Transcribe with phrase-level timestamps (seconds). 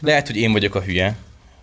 [0.00, 1.16] Lehet, hogy én vagyok a hülye,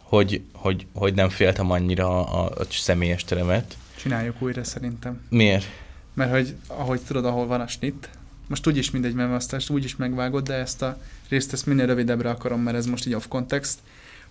[0.03, 3.77] hogy, hogy, hogy nem féltem annyira a, a személyes teremet.
[3.95, 5.21] Csináljuk újra szerintem.
[5.29, 5.65] Miért?
[6.13, 8.09] Mert hogy ahogy tudod, ahol van a snit,
[8.47, 10.97] most úgyis mindegy, mert azt úgyis megvágod, de ezt a
[11.29, 13.79] részt ezt minél rövidebbre akarom, mert ez most így off context,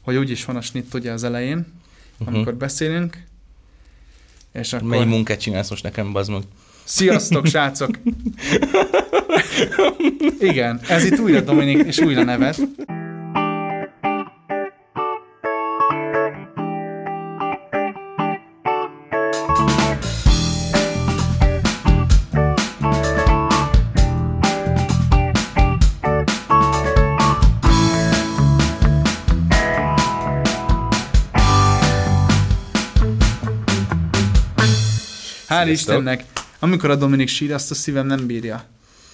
[0.01, 1.67] hogy úgyis van a snit ugye az elején,
[2.19, 2.35] uh-huh.
[2.35, 3.23] amikor beszélünk,
[4.53, 4.89] és akkor...
[4.89, 6.43] Mennyi munkát csinálsz most nekem, bazd meg?
[6.85, 7.99] Sziasztok, srácok!
[10.39, 12.61] Igen, ez itt újra Dominik, és újra nevet.
[35.65, 35.69] Hál'.
[35.71, 36.25] Istennek,
[36.59, 38.65] amikor a Dominik sír, azt a szívem nem bírja.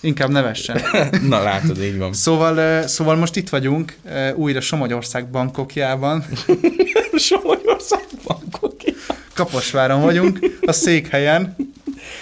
[0.01, 0.81] Inkább nevessen.
[1.29, 2.13] Na látod, így van.
[2.13, 3.97] Szóval, szóval most itt vagyunk,
[4.35, 6.25] újra Somogyország Bankokjában.
[7.17, 8.95] Somonyország bankoki.
[9.35, 11.57] Kaposváron vagyunk, a székhelyen.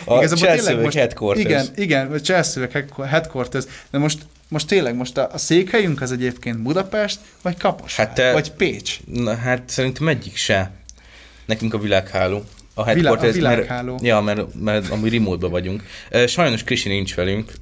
[0.05, 1.45] A Igazából tényleg most- headquarters.
[1.47, 2.69] Igen, igen, a Chelsea
[3.07, 3.65] headquarters.
[3.91, 8.33] De most, most tényleg, most a, a székhelyünk az egyébként Budapest, vagy Kaposvár, Hát te-
[8.33, 8.99] vagy Pécs.
[9.13, 10.71] Na hát szerintem egyik se.
[11.47, 12.45] Nekünk a világháló.
[12.81, 13.93] A Vilá- a headquarters, világháló.
[13.93, 15.83] Mert, ja, mert, mert amúgy remote vagyunk.
[16.27, 17.53] Sajnos Krisi nincs velünk,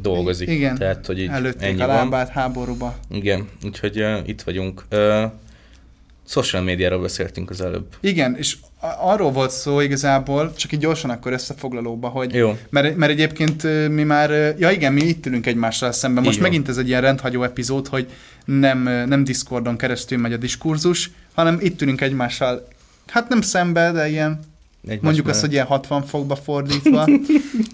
[0.00, 0.48] dolgozik.
[0.48, 1.96] Igen, Tehát, hogy így Előtték ennyi a van.
[1.96, 2.96] lábát háborúba.
[3.10, 4.84] Igen, úgyhogy uh, itt vagyunk.
[4.90, 5.22] Uh,
[6.26, 7.86] social médiáról beszéltünk az előbb.
[8.00, 8.56] Igen, és
[9.00, 12.58] arról volt szó igazából, csak így gyorsan akkor összefoglalóba, hogy Jó.
[12.70, 16.22] Mert, mert egyébként mi már, ja igen, mi itt ülünk egymással szemben.
[16.22, 16.48] Most van.
[16.48, 18.06] megint ez egy ilyen rendhagyó epizód, hogy
[18.44, 22.68] nem, nem Discordon keresztül megy a diskurzus, hanem itt ülünk egymással,
[23.10, 24.40] hát nem szembe, de ilyen,
[24.82, 27.08] Egymás mondjuk azt, hogy ilyen 60 fokba fordítva.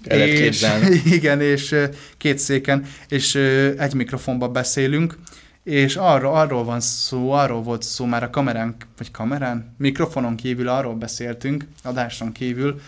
[0.04, 0.66] És,
[1.04, 1.74] igen, és
[2.18, 3.34] két széken, és
[3.78, 5.18] egy mikrofonba beszélünk,
[5.64, 10.68] és arról, arról van szó, arról volt szó már a kamerán, vagy kamerán, mikrofonon kívül
[10.68, 12.80] arról beszéltünk, adáson kívül,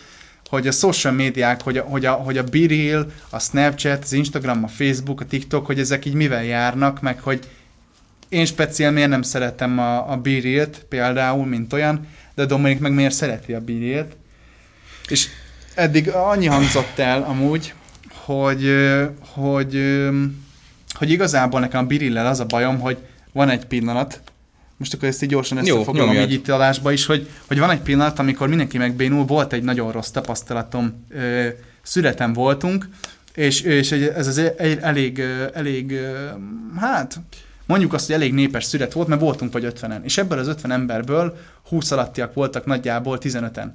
[0.49, 4.65] hogy a social médiák, hogy a, hogy a, hogy a BeReal, a Snapchat, az Instagram,
[4.65, 7.49] a Facebook, a TikTok, hogy ezek így mivel járnak, meg hogy
[8.29, 13.15] én speciál miért nem szeretem a, a BeReal-t például, mint olyan, de Dominik meg miért
[13.15, 14.17] szereti a BeReal-t.
[15.09, 15.29] És
[15.75, 17.75] eddig annyi hangzott el amúgy,
[18.25, 18.75] hogy,
[19.19, 20.03] hogy,
[20.95, 22.97] hogy igazából nekem a BeReal-el az a bajom, hogy
[23.33, 24.21] van egy pillanat,
[24.77, 28.19] most akkor ezt így gyorsan összefoglalom így itt adásba is, hogy, hogy van egy pillanat,
[28.19, 31.49] amikor mindenki megbénul, volt egy nagyon rossz tapasztalatom, ö,
[31.83, 32.89] születem voltunk,
[33.35, 35.23] és, és ez az elég,
[35.55, 36.01] elég,
[36.77, 37.21] hát
[37.67, 40.71] mondjuk azt, hogy elég népes szület volt, mert voltunk vagy 50-en, és ebből az 50
[40.71, 41.37] emberből
[41.69, 43.67] 20 alattiak voltak nagyjából 15-en.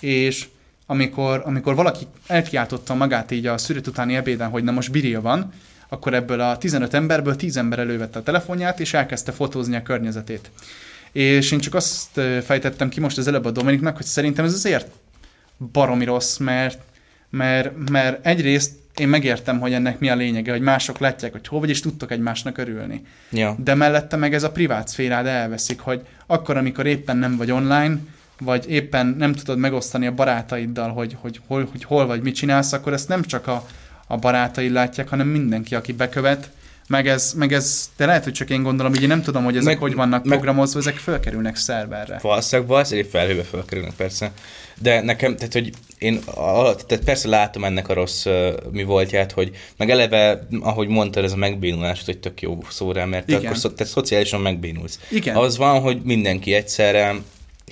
[0.00, 0.48] És
[0.86, 5.52] amikor, amikor valaki elkiáltotta magát így a szület utáni ebéden, hogy na most biril van,
[5.88, 10.50] akkor ebből a 15 emberből 10 ember elővette a telefonját, és elkezdte fotózni a környezetét.
[11.12, 14.90] És én csak azt fejtettem ki most az előbb a Dominiknak, hogy szerintem ez azért
[15.72, 16.78] baromi rossz, mert,
[17.30, 21.60] mert, mert egyrészt én megértem, hogy ennek mi a lényege, hogy mások látják, hogy hol
[21.60, 23.02] vagy, és tudtok egymásnak örülni.
[23.30, 23.56] Ja.
[23.64, 27.96] De mellette meg ez a privát szférád elveszik, hogy akkor, amikor éppen nem vagy online,
[28.40, 32.72] vagy éppen nem tudod megosztani a barátaiddal, hogy, hogy, hol, hogy hol vagy, mit csinálsz,
[32.72, 33.66] akkor ezt nem csak a,
[34.06, 36.50] a barátaid látják, hanem mindenki, aki bekövet,
[36.88, 39.56] meg ez, meg ez, de lehet, hogy csak én gondolom, hogy én nem tudom, hogy
[39.56, 42.18] ezek Meg- hogy vannak meg- programozva, ezek fölkerülnek szerverre.
[42.22, 44.32] Valószínűleg, valószínűleg felhőbe felkerülnek persze.
[44.80, 49.32] De nekem, tehát hogy én alatt, tehát persze látom ennek a rossz uh, mi voltját,
[49.32, 53.44] hogy meg eleve, ahogy mondtad, ez a megbénulás, hogy tök jó szó rá, mert Igen.
[53.44, 55.00] akkor szo- te szociálisan megbénulsz.
[55.10, 55.36] Igen.
[55.36, 57.14] Az van, hogy mindenki egyszerre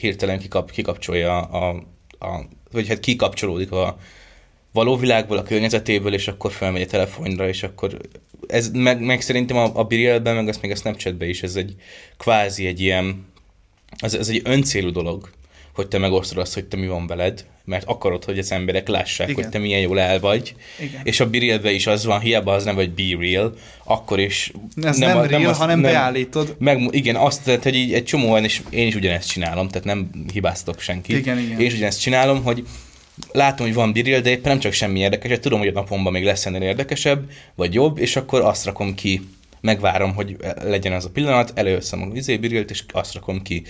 [0.01, 1.69] hirtelen kikap, kikapcsolja a,
[2.19, 3.99] a, vagy hát kikapcsolódik a
[4.73, 7.97] való világból, a környezetéből, és akkor felmegy a telefonra, és akkor
[8.47, 11.75] ez meg, meg szerintem a, a Birielben, meg azt még a Snapchatben is, ez egy
[12.17, 13.27] kvázi egy ilyen,
[13.99, 15.31] ez, ez egy öncélú dolog,
[15.79, 19.29] hogy te megosztod azt, hogy te mi van veled, mert akarod, hogy az emberek lássák,
[19.29, 19.43] Igen.
[19.43, 20.55] hogy te milyen jól el vagy.
[20.81, 21.01] Igen.
[21.05, 24.53] És a Birielben is az van, hiába az nem vagy Be Real, akkor is...
[24.83, 26.57] Ez nem, nem real, azt- hanem beállítod.
[26.59, 29.87] meg, igen, azt, tehát, hogy így egy csomó olyan, és én is ugyanezt csinálom, tehát
[29.87, 31.17] nem hibáztok senkit.
[31.17, 31.61] Igen, igen.
[31.61, 32.65] Én is ugyanezt csinálom, hogy
[33.33, 36.25] látom, hogy van biril, de éppen nem csak semmi érdekes, tudom, hogy a napomban még
[36.25, 39.21] lesz ennél érdekesebb, vagy jobb, és akkor azt rakom ki,
[39.61, 43.63] megvárom, hogy legyen az a pillanat, előveszem a vizé birilt, és azt rakom ki.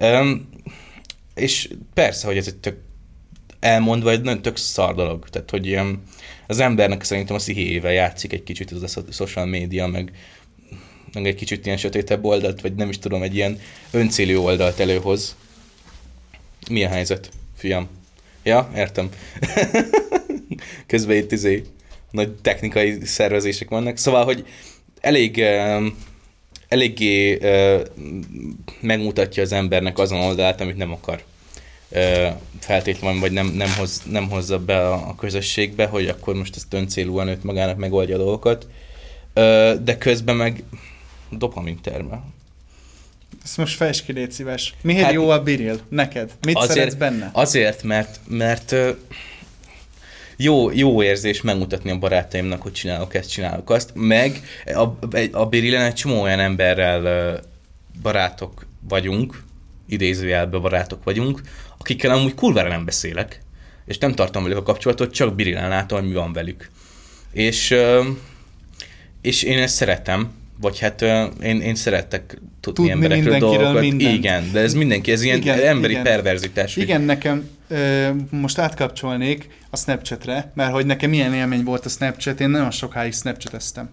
[0.00, 0.48] Um,
[1.36, 2.76] és persze, hogy ez egy tök
[3.60, 5.28] elmondva egy nagyon tök szar dolog.
[5.28, 6.02] Tehát, hogy ilyen,
[6.46, 10.12] az embernek szerintem a szíhével játszik egy kicsit az a social média, meg,
[11.12, 13.60] meg egy kicsit ilyen sötétebb oldalt, vagy nem is tudom, egy ilyen
[13.90, 15.36] öncélű oldalt előhoz.
[16.70, 17.88] Mi a helyzet, fiam?
[18.42, 19.10] Ja, értem.
[20.86, 21.62] Közben itt izé
[22.10, 23.96] nagy technikai szervezések vannak.
[23.96, 24.46] Szóval, hogy
[25.00, 25.96] elég um,
[26.68, 27.80] eléggé ö,
[28.80, 31.22] megmutatja az embernek azon oldalát, amit nem akar
[31.90, 32.28] ö,
[32.60, 36.74] feltétlenül, vagy nem, nem, hoz, nem hozza be a, a közösségbe, hogy akkor most ezt
[36.74, 38.66] öncélúan őt magának megoldja a dolgokat,
[39.32, 40.62] ö, de közben meg
[41.30, 42.34] dopamin termel.
[43.44, 44.74] Ezt most fejtsd ki, légy szíves.
[44.82, 45.80] Miért hát, jó a biril?
[45.88, 46.30] Neked?
[46.46, 47.30] Mit azért, szeretsz benne?
[47.32, 48.74] Azért, mert, mert
[50.36, 55.84] jó, jó érzés megmutatni a barátaimnak, hogy csinálok ezt, csinálok azt, meg a, a Birilen
[55.84, 57.40] egy csomó olyan emberrel
[58.02, 59.42] barátok vagyunk,
[59.88, 61.40] idézőjelben barátok vagyunk,
[61.78, 63.40] akikkel amúgy kurvára nem beszélek,
[63.86, 66.70] és nem tartom velük a kapcsolatot, csak Birilen látom, hogy mi van velük.
[67.32, 67.74] És,
[69.20, 71.02] és én ezt szeretem, vagy hát
[71.42, 73.80] én, én szerettek tudni, tudni emberekről dolgokat.
[73.80, 74.14] Mindent.
[74.14, 76.04] Igen, de ez mindenki, ez ilyen igen, emberi igen.
[76.04, 76.76] perverzitás.
[76.76, 77.06] Igen, hogy...
[77.06, 82.48] nekem ö, most átkapcsolnék a Snapchatre, mert hogy nekem milyen élmény volt a Snapchat, én
[82.48, 83.88] nagyon sokáig Snapchateztem.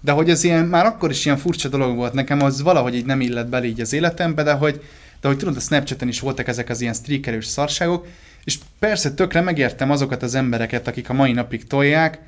[0.00, 3.04] De hogy ez ilyen, már akkor is ilyen furcsa dolog volt nekem, az valahogy így
[3.04, 4.82] nem illett bele így az életembe, de hogy,
[5.20, 8.06] de hogy tudod, a Snapchaten is voltak ezek az ilyen streakerős szarságok,
[8.44, 12.18] és persze tökre megértem azokat az embereket, akik a mai napig tolják,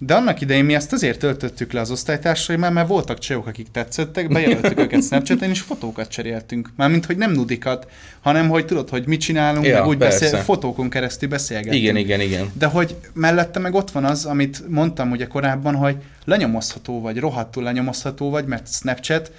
[0.00, 4.28] de annak idején mi ezt azért töltöttük le az osztálytársaimmal, mert voltak csajok, akik tetszettek,
[4.28, 6.70] bejelöltük őket Snapchaten, és fotókat cseréltünk.
[6.76, 7.86] Mármint, hogy nem nudikat,
[8.20, 11.82] hanem, hogy tudod, hogy mit csinálunk, ja, meg úgy beszél, fotókon keresztül beszélgetünk.
[11.82, 12.50] Igen, igen, igen.
[12.52, 17.62] De hogy mellette meg ott van az, amit mondtam ugye korábban, hogy lenyomozható vagy, rohadtul
[17.62, 19.32] lenyomozható vagy, mert Snapchat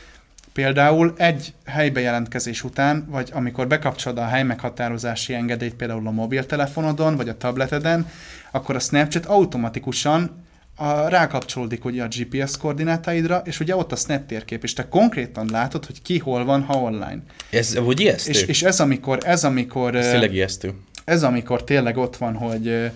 [0.54, 7.38] Például egy helybejelentkezés után, vagy amikor bekapcsolod a helymeghatározási engedélyt például a mobiltelefonodon, vagy a
[7.38, 8.08] tableteden,
[8.52, 10.48] akkor a Snapchat automatikusan
[10.80, 15.50] a, rákapcsolódik ugye a GPS koordinátáidra, és ugye ott a snap térkép, és te konkrétan
[15.52, 17.20] látod, hogy ki hol van, ha online.
[17.50, 18.32] Ez hogy ijesztő?
[18.32, 19.96] És, és ez amikor, ez amikor...
[19.96, 20.74] Ez tényleg ijesztő.
[21.06, 22.92] Ez amikor tényleg ott van, hogy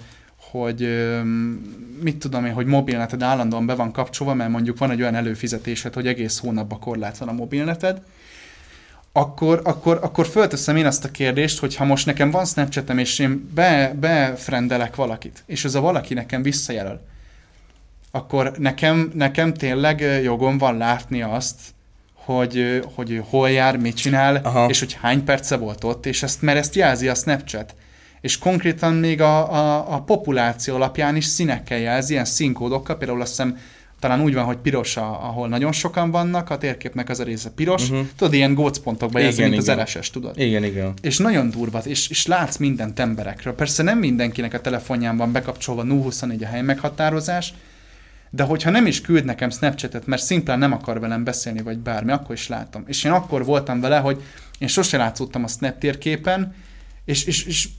[0.52, 0.88] hogy
[2.02, 5.94] mit tudom én, hogy mobilneted állandóan be van kapcsolva, mert mondjuk van egy olyan előfizetésed,
[5.94, 8.02] hogy egész hónapban korlátlan a mobilneted,
[9.12, 13.20] akkor, akkor, akkor fölteszem én azt a kérdést, hogy ha most nekem van Snapchatem, és
[13.20, 17.02] én be, befrendelek valakit, és ez a valaki nekem visszajelöl,
[18.16, 21.60] akkor nekem, nekem tényleg jogom van látni azt,
[22.14, 24.70] hogy, hogy hol jár, mit csinál, Aha.
[24.70, 27.76] és hogy hány perce volt ott, és ezt, mert ezt jelzi a Snapchat.
[28.22, 33.30] És konkrétan még a, a, a populáció alapján is színekkel jelzi, ilyen színkódokkal, például azt
[33.30, 33.58] hiszem
[34.00, 37.90] talán úgy van, hogy piros, ahol nagyon sokan vannak, a térképnek az a része piros,
[37.90, 38.08] uh-huh.
[38.16, 39.80] tudod, ilyen gócpontokban jelzi, mint igen.
[39.80, 40.40] az RSS, tudod?
[40.40, 40.94] Igen, igen.
[41.02, 43.54] És nagyon durva, és, és látsz mindent emberekről.
[43.54, 47.54] Persze nem mindenkinek a telefonján van bekapcsolva 024 a hely meghatározás,
[48.36, 52.12] de hogyha nem is küld nekem Snapchatet, mert szimplán nem akar velem beszélni, vagy bármi,
[52.12, 52.84] akkor is látom.
[52.88, 54.22] És én akkor voltam vele, hogy
[54.58, 56.56] én sose látszottam a Snap térképen,
[57.06, 57.70] és, és, és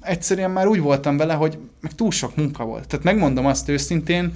[0.00, 2.86] egyszerűen már úgy voltam vele, hogy meg túl sok munka volt.
[2.86, 4.34] Tehát megmondom azt őszintén,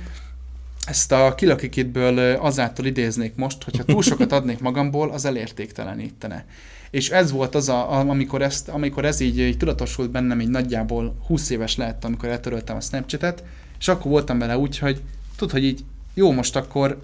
[0.87, 6.45] ezt a kilakikitből azáltal idéznék most, hogyha túl sokat adnék magamból, az elértéktelenítene.
[6.91, 11.17] És ez volt az, a, amikor, ezt, amikor ez így, így tudatosult bennem, így nagyjából
[11.27, 13.45] 20 éves lett, amikor eltöröltem a Snapchat-et,
[13.79, 15.03] és akkor voltam vele úgy, hogy
[15.45, 17.01] tud, hogy így jó, most akkor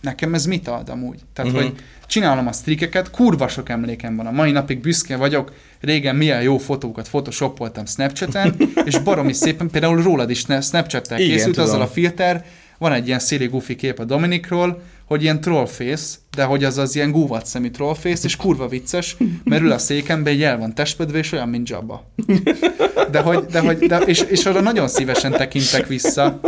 [0.00, 1.20] nekem ez mit ad amúgy?
[1.32, 1.66] Tehát, uh-huh.
[1.66, 4.26] hogy csinálom a streakeket, kurva sok emlékem van.
[4.26, 8.56] A mai napig büszke vagyok, régen milyen jó fotókat photoshopoltam Snapchaten,
[8.88, 11.70] és baromi szépen, például rólad is Snapchat-tel készült, tudom.
[11.70, 12.44] azzal a filter,
[12.78, 16.94] van egy ilyen széli goofy kép a Dominikról, hogy ilyen trollface, de hogy az az
[16.94, 21.18] ilyen gúvat szemű trollface, és kurva vicces, mert ül a székembe, egy el van testpedve,
[21.18, 22.10] és olyan, mint Jabba.
[23.10, 26.40] De hogy, de hogy, de, és, és arra nagyon szívesen tekintek vissza.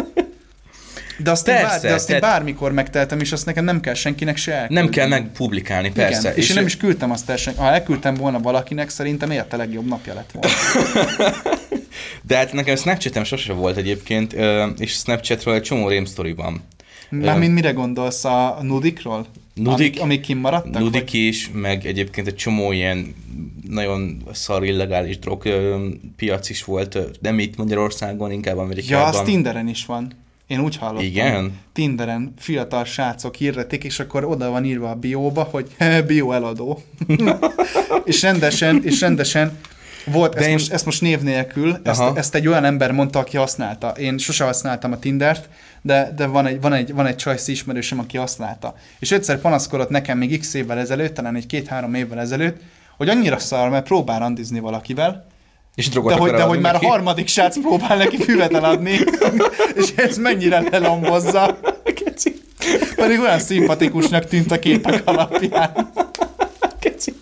[1.18, 2.22] De azt, persze, én, bár, de azt tehát...
[2.22, 4.80] bármikor megteltem, és azt nekem nem kell senkinek se elküldeni.
[4.80, 6.20] Nem kell megpublikálni, persze.
[6.20, 7.36] Igen, és, és én nem is küldtem azt el.
[7.56, 10.48] Ha elküldtem volna valakinek, szerintem érte legjobb napja lett volna.
[12.28, 14.36] de hát nekem Snapchatem sose volt egyébként,
[14.78, 16.64] és Snapchatról egy csomó rémsztori van.
[17.08, 19.26] Mármint mire gondolsz a nudikról?
[19.54, 20.82] Nudik, amik, amik kimaradtak?
[20.82, 21.14] Nudik vagy?
[21.14, 23.14] is, meg egyébként egy csomó ilyen
[23.68, 25.42] nagyon szar illegális drog
[26.16, 29.12] piac is volt, nem itt Magyarországon, inkább Amerikában.
[29.12, 30.12] Ja, az Tinderen is van.
[30.46, 31.04] Én úgy hallottam.
[31.04, 31.58] Igen?
[31.72, 35.76] Tinderen fiatal srácok hirdetik, és akkor oda van írva a bióba, hogy
[36.06, 36.82] bio eladó.
[38.04, 39.58] és rendesen, és rendesen
[40.06, 40.52] volt, ezt, én...
[40.52, 43.88] most, ezt most név nélkül, ezt, ezt egy olyan ember mondta, aki használta.
[43.88, 45.48] Én sose használtam a Tindert,
[45.82, 48.74] de, de van egy, van egy, van egy csajsz ismerősöm, aki használta.
[48.98, 52.60] És egyszer panaszkodott nekem még x évvel ezelőtt, talán egy két-három évvel ezelőtt,
[52.96, 55.26] hogy annyira szar, mert próbál randizni valakivel,
[55.76, 58.98] és de hogy, de hogy már a harmadik srác próbál neki füvet eladni,
[59.80, 61.58] és ez mennyire lelombozza.
[61.84, 62.40] Keci.
[62.94, 65.92] Pedig olyan szimpatikusnak tűnt a képek alapján.
[66.78, 67.12] Keci.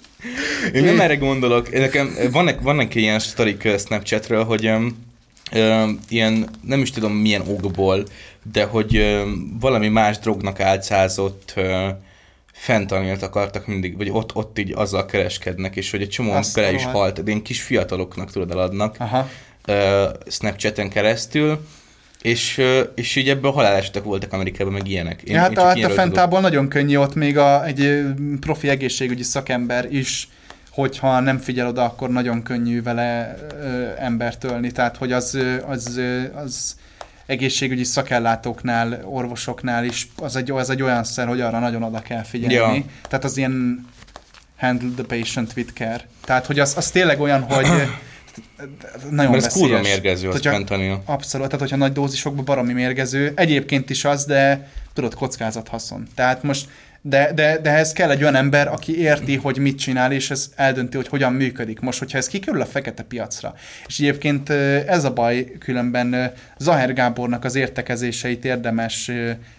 [0.72, 1.72] Én nem erre gondolok.
[1.72, 4.96] Nekem vannak, vannak ilyen sztorik Snapchatről, hogy um,
[6.08, 8.04] ilyen, nem is tudom milyen okból,
[8.52, 9.22] de hogy ö,
[9.60, 11.88] valami más drognak álcázott ö,
[12.54, 16.84] fentanylt akartak mindig, vagy ott, ott így azzal kereskednek, és hogy egy csomó bele is
[16.84, 19.28] halt, de ilyen kis fiataloknak tudod eladnak Aha.
[19.64, 21.66] ö, Snapchaten keresztül,
[22.22, 22.62] és,
[22.94, 25.20] és így ebből halálesetek voltak Amerikában, meg ilyenek.
[25.24, 28.02] Ja, hát csak a, a fentából nagyon könnyű ott még a, egy
[28.40, 30.28] profi egészségügyi szakember is,
[30.70, 34.70] hogyha nem figyel oda, akkor nagyon könnyű vele ö, embert ölni.
[34.70, 36.76] Tehát, hogy az, az, ö, az
[37.26, 42.22] egészségügyi szakellátóknál, orvosoknál is az egy, az egy olyan szer, hogy arra nagyon oda kell
[42.22, 42.76] figyelni.
[42.76, 42.84] Ja.
[43.08, 43.86] Tehát az ilyen
[44.56, 46.08] handle the patient with care.
[46.24, 47.66] Tehát, hogy az, az tényleg olyan, hogy
[49.10, 51.02] nagyon Mert ez kurva mérgező, az fentanil.
[51.04, 56.06] Abszolút, tehát hogyha nagy dózisokban baromi mérgező, egyébként is az, de tudod, kockázat haszon.
[56.14, 56.68] Tehát most,
[57.06, 60.50] de, de, de ehhez kell egy olyan ember, aki érti, hogy mit csinál, és ez
[60.56, 61.80] eldönti, hogy hogyan működik.
[61.80, 63.54] Most, hogyha ez kikerül a fekete piacra,
[63.86, 64.50] és egyébként
[64.86, 69.10] ez a baj, különben Zaher Gábornak az értekezéseit érdemes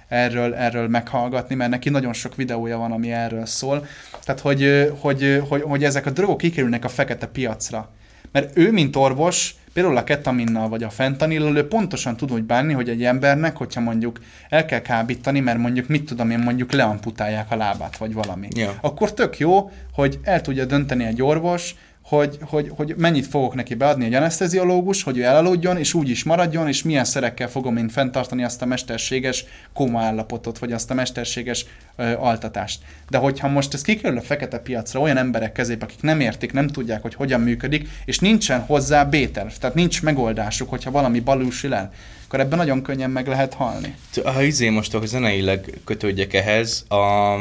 [0.07, 3.87] erről, erről meghallgatni, mert neki nagyon sok videója van, ami erről szól.
[4.23, 7.89] Tehát, hogy, hogy, hogy, hogy ezek a drogok kikerülnek a fekete piacra.
[8.31, 12.73] Mert ő, mint orvos, például a ketaminnal vagy a fentanillal, ő pontosan tud úgy bánni,
[12.73, 17.51] hogy egy embernek, hogyha mondjuk el kell kábítani, mert mondjuk mit tudom én, mondjuk leamputálják
[17.51, 18.47] a lábát, vagy valami.
[18.55, 18.73] Ja.
[18.81, 21.75] Akkor tök jó, hogy el tudja dönteni egy orvos,
[22.07, 26.23] hogy, hogy, hogy mennyit fogok neki beadni egy anesteziológus, hogy ő elaludjon, és úgy is
[26.23, 30.93] maradjon, és milyen szerekkel fogom én fenntartani azt a mesterséges koma állapotot, vagy azt a
[30.93, 32.79] mesterséges ö, altatást.
[33.09, 36.67] De hogyha most ez kikerül a fekete piacra olyan emberek kezébe, akik nem értik, nem
[36.67, 41.93] tudják, hogy hogyan működik, és nincsen hozzá B-terv, tehát nincs megoldásuk, hogyha valami balúsil el,
[42.25, 43.95] akkor ebben nagyon könnyen meg lehet halni.
[44.23, 47.35] Ha izé most, hogy zeneileg kötődjek ehhez, a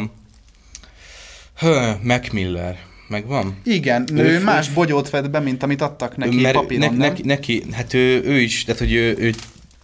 [1.58, 3.60] Hö, Mac Miller, megvan?
[3.64, 7.22] Igen, Ő ő, más bogyót vett be, mint amit adtak neki Mert papíron, ne, neki,
[7.22, 9.34] neki, hát ő, ő is, tehát hogy ő, ő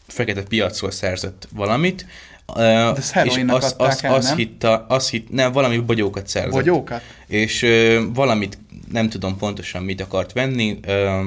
[0.06, 2.06] fekete piacról szerzett valamit,
[2.54, 4.36] de és adták azt, el, azt nem?
[4.36, 6.52] hitta, azt hitt, nem, valami bogyókat szerzett.
[6.52, 7.02] Bogyókat?
[7.26, 8.58] És ö, valamit,
[8.92, 11.24] nem tudom pontosan mit akart venni, ö,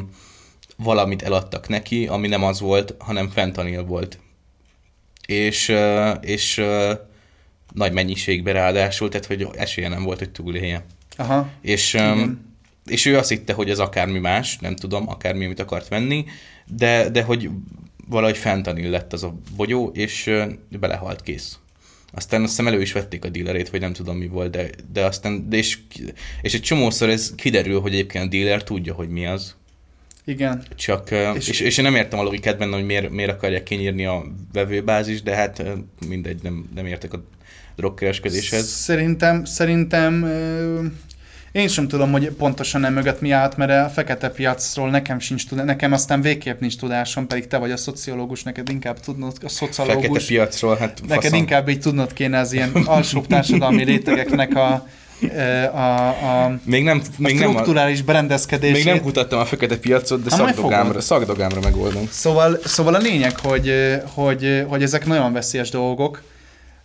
[0.78, 4.20] valamit eladtak neki, ami nem az volt, hanem fentanil volt.
[5.26, 6.94] És, ö, és ö,
[7.74, 10.86] nagy mennyiségben ráadásul, tehát hogy esélye nem volt, hogy túlélje.
[11.18, 11.50] Aha.
[11.62, 12.56] És, Igen.
[12.86, 16.26] és ő azt hitte, hogy ez akármi más, nem tudom, akármi, amit akart venni,
[16.68, 17.50] de, de hogy
[18.08, 20.32] valahogy fentanil lett az a bogyó, és
[20.80, 21.58] belehalt kész.
[22.16, 25.06] Aztán azt hiszem elő is vették a dílerét, vagy nem tudom mi volt, de, de
[25.06, 25.78] aztán, de és,
[26.42, 29.56] és egy csomószor ez kiderül, hogy egyébként a díler tudja, hogy mi az.
[30.26, 30.64] Igen.
[30.76, 34.06] Csak, és, És- és, én nem értem a logikát benne, hogy miért, miért akarják kinyírni
[34.06, 35.64] a vevőbázis, de hát
[36.08, 37.24] mindegy, nem, nem értek a
[37.76, 38.68] drogkereskedéshez.
[38.68, 40.26] Szerintem, szerintem
[41.54, 45.48] én sem tudom, hogy pontosan nem mögött mi állt, mert a fekete piacról nekem sincs
[45.48, 49.50] tudás, nekem aztán végképp nincs tudásom, pedig te vagy a szociológus, neked inkább tudnod, a
[49.50, 51.40] Fekete szociológus, piacról, hát neked faszom.
[51.40, 54.88] inkább így tudnod kéne az ilyen alsóbb társadalmi rétegeknek a,
[55.74, 58.84] a, a, Még nem, a még nem, a, strukturális berendezkedését.
[58.84, 62.08] még nem kutattam a fekete piacot, de majd szakdogámra, szakdogámra megoldom.
[62.12, 63.74] Szóval, szóval a lényeg, hogy,
[64.14, 66.22] hogy, hogy ezek nagyon veszélyes dolgok.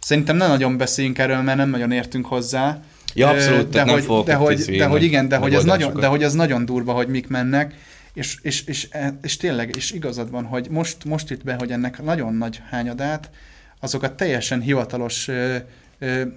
[0.08, 2.80] Szerintem nem nagyon beszéljünk erről, mert nem nagyon értünk hozzá.
[3.14, 6.00] Ja, abszolút, de nem hogy, fogok de hogy, de hogy igen, de hogy, ez nagyon,
[6.00, 7.74] de hogy ez nagyon durva, hogy mik mennek,
[8.14, 8.88] és, és, és,
[9.22, 13.30] és tényleg, és igazad van, hogy most, most itt be, hogy ennek nagyon nagy hányadát,
[13.80, 15.30] azokat teljesen hivatalos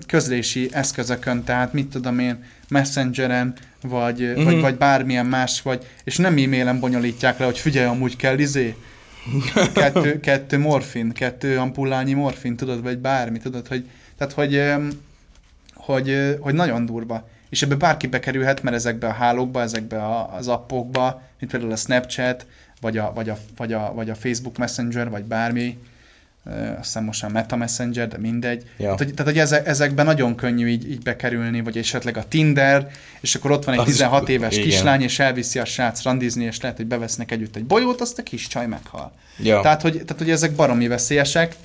[0.07, 4.43] közlési eszközökön, tehát mit tudom én, messengeren, vagy, mm-hmm.
[4.43, 4.61] vagy, Mhm.
[4.61, 8.75] vagy bármilyen más, vagy, és nem e-mailen bonyolítják le, hogy figyelj, amúgy kell izé,
[9.73, 14.63] kettő, kettő morfin, kettő ampullányi morfin, tudod, vagy bármi, tudod, hogy, tehát, hogy,
[15.73, 17.29] hogy, hogy nagyon durva.
[17.49, 21.75] És ebbe bárki bekerülhet, mert ezekbe a hálókba, ezekbe a, az appokba, mint például a
[21.75, 22.45] Snapchat,
[22.81, 25.77] vagy a, vagy a, vagy a, vagy a Facebook Messenger, vagy bármi,
[26.45, 28.63] azt hiszem most már Meta Messenger, de mindegy.
[28.63, 28.83] Ja.
[28.83, 32.87] Tehát, hogy, tehát, hogy ezek, ezekben nagyon könnyű így, így bekerülni, vagy esetleg a Tinder,
[33.19, 34.67] és akkor ott van egy Az is- 16 éves igen.
[34.67, 38.23] kislány, és elviszi a srác randizni, és lehet, hogy bevesznek együtt egy bolyót, azt a
[38.23, 39.11] kis csaj meghal.
[39.37, 39.61] Ja.
[39.61, 41.55] Tehát, hogy, tehát, hogy ezek baromi veszélyesek.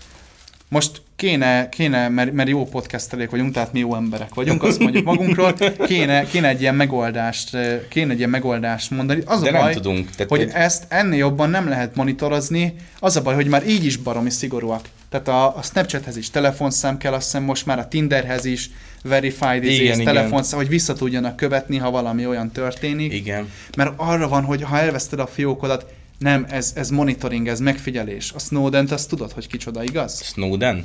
[0.69, 5.05] Most kéne, kéne mert, mert jó podcastelék vagyunk, tehát mi jó emberek vagyunk, azt mondjuk
[5.05, 5.55] magunkról,
[5.87, 7.57] kéne, kéne egy ilyen megoldást,
[7.89, 9.23] kéne egy ilyen megoldást mondani.
[9.27, 10.11] Az De a nem baj, tudunk.
[10.11, 12.75] Tehát hogy egy- ezt ennél jobban nem lehet monitorozni.
[13.01, 14.89] Az a baj, hogy már így is baromi szigorúak.
[15.09, 18.71] Tehát a, a Snapchathez is telefonszám kell, azt hiszem most már a Tinderhez is
[19.03, 20.05] verified igen.
[20.05, 23.13] telefonszám, hogy vissza tudjanak követni, ha valami olyan történik.
[23.13, 23.51] Igen.
[23.77, 25.87] Mert arra van, hogy ha elveszted a fiókodat,
[26.19, 28.33] nem, ez, ez monitoring, ez megfigyelés.
[28.33, 30.23] A Snowden-t azt tudod, hogy kicsoda, igaz?
[30.23, 30.85] Snowden?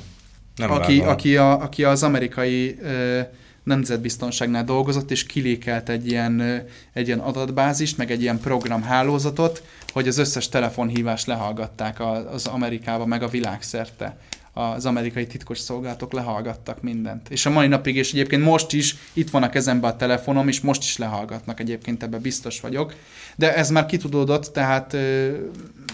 [0.56, 1.14] Nem aki, vágom.
[1.14, 3.20] aki, a, aki az amerikai ö,
[3.64, 10.18] nemzetbiztonságnál dolgozott, és kilékelt egy ilyen, egy ilyen adatbázist, meg egy ilyen programhálózatot, hogy az
[10.18, 12.00] összes telefonhívást lehallgatták
[12.32, 14.18] az Amerikába, meg a világszerte
[14.62, 17.30] az amerikai titkos szolgálatok lehallgattak mindent.
[17.30, 20.62] És a mai napig, és egyébként most is itt van a kezemben a telefonom, és
[20.62, 22.96] most is lehallgatnak egyébként, ebben biztos vagyok.
[23.36, 24.98] De ez már kitudódott, tehát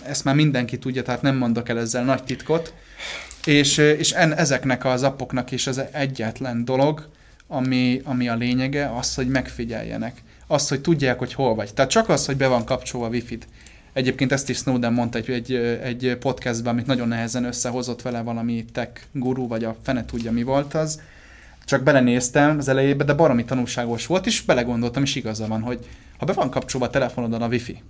[0.06, 2.74] ezt már mindenki tudja, tehát nem mondok el ezzel nagy titkot.
[3.46, 7.08] És, és en, ezeknek az appoknak is az egyetlen dolog,
[7.48, 10.24] ami, ami a lényege, az, hogy megfigyeljenek.
[10.48, 11.74] Az, hogy tudják, hogy hol vagy.
[11.74, 13.48] Tehát csak az, hogy be van kapcsolva a wifi-t.
[13.98, 18.66] Egyébként ezt is Snowden mondta egy, egy, egy podcastban, amit nagyon nehezen összehozott vele valami
[18.74, 21.02] tech guru, vagy a fene tudja mi volt az.
[21.66, 25.80] Csak belenéztem az elejébe, de baromi tanulságos volt, és belegondoltam, és igaza van, hogy
[26.18, 27.82] ha be van kapcsolva a telefonodon a wifi,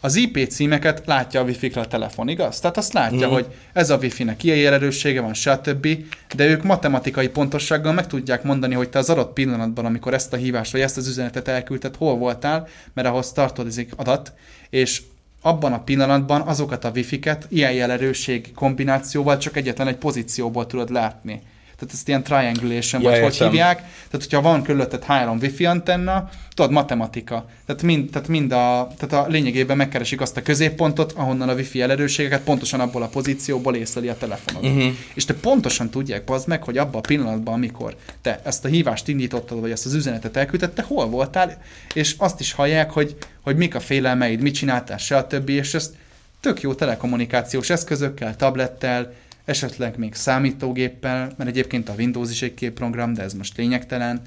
[0.00, 2.60] az IP címeket látja a wifi a telefon, igaz?
[2.60, 3.32] Tehát azt látja, mm.
[3.32, 5.88] hogy ez a wifi-nek ilyen erőssége van, stb.
[6.34, 10.36] De ők matematikai pontossággal meg tudják mondani, hogy te az adott pillanatban, amikor ezt a
[10.36, 14.32] hívást vagy ezt az üzenetet elküldted, hol voltál, mert ahhoz tartozik adat,
[14.70, 15.02] és
[15.40, 21.42] abban a pillanatban azokat a wifi-ket ilyen jelerőség kombinációval csak egyetlen egy pozícióból tudod látni
[21.78, 23.38] tehát ezt ilyen triangulation, ja, vagy értem.
[23.38, 23.76] hogy hívják.
[23.76, 27.48] Tehát, hogyha van körülötted három wifi antenna, tudod, matematika.
[27.66, 31.82] Tehát mind, tehát mind a, tehát a lényegében megkeresik azt a középpontot, ahonnan a wifi
[31.82, 34.64] elerőségeket pontosan abból a pozícióból észleli a telefonod.
[34.64, 34.92] Uh-huh.
[35.14, 39.08] És te pontosan tudják, az meg, hogy abban a pillanatban, amikor te ezt a hívást
[39.08, 41.62] indítottad, vagy ezt az üzenetet elküldted, te hol voltál,
[41.94, 45.74] és azt is hallják, hogy, hogy mik a félelmeid, mit csináltál, se a többi, és
[45.74, 45.94] ezt
[46.40, 49.12] tök jó telekommunikációs eszközökkel, tablettel,
[49.46, 54.22] esetleg még számítógéppel, mert egyébként a Windows is egy képprogram, de ez most lényegtelen.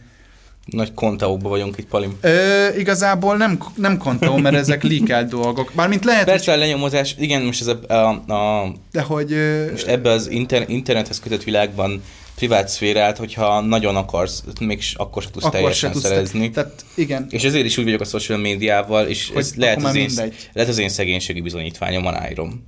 [0.65, 2.17] Nagy kontaókban vagyunk itt, Palim.
[2.21, 5.71] Ö, igazából nem, nem kontaó, mert ezek leakelt dolgok.
[5.75, 6.61] Bármint lehet, Persze hogy...
[6.61, 9.71] a lenyomozás, igen, most ez a, a, a de hogy, ö...
[9.71, 12.01] most ebbe az inter, internethez kötött világban
[12.35, 16.51] privát szférát, hogyha nagyon akarsz, még akkor se tudsz akkor teljesen se szerezni.
[16.51, 17.27] Tehát, igen.
[17.29, 20.09] És ezért is úgy vagyok a social médiával, és hogy ez lehet az, én,
[20.53, 22.63] lehet az én szegénységi bizonyítványom, aláírom.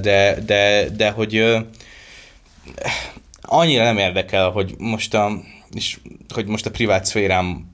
[0.00, 1.56] De, de, de hogy
[3.40, 5.40] annyira nem érdekel, hogy most a,
[5.74, 5.98] és,
[6.34, 7.70] hogy most a privát szférám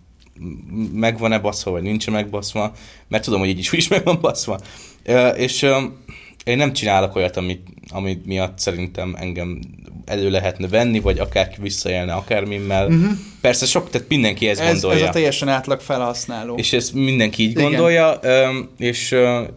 [0.93, 2.75] megvan-e baszva, vagy nincs megbaszva,
[3.09, 4.61] mert tudom, hogy így is, is meg van baszva.
[5.37, 5.63] És
[6.45, 9.61] én nem csinálok olyat, amit, amit miatt szerintem engem
[10.09, 12.87] elő lehetne venni, vagy akár visszaélne akármimmel.
[12.87, 13.11] Uh-huh.
[13.41, 15.03] Persze sok, tehát mindenki ezt ez, gondolja.
[15.03, 16.55] Ez a teljesen átlag felhasználó.
[16.57, 17.63] És ezt mindenki így Igen.
[17.63, 18.21] gondolja,
[18.79, 19.15] és,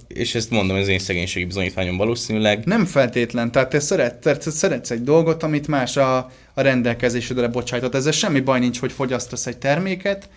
[0.08, 2.66] és ezt mondom, ez én szegénységi bizonyítványom valószínűleg.
[2.66, 6.18] Nem feltétlen, tehát te, szeret, te szeretsz egy dolgot, amit más a,
[6.54, 7.96] a rendelkezésedre bocsájtott.
[7.96, 10.30] Ezzel semmi baj nincs, hogy fogyasztasz egy terméket,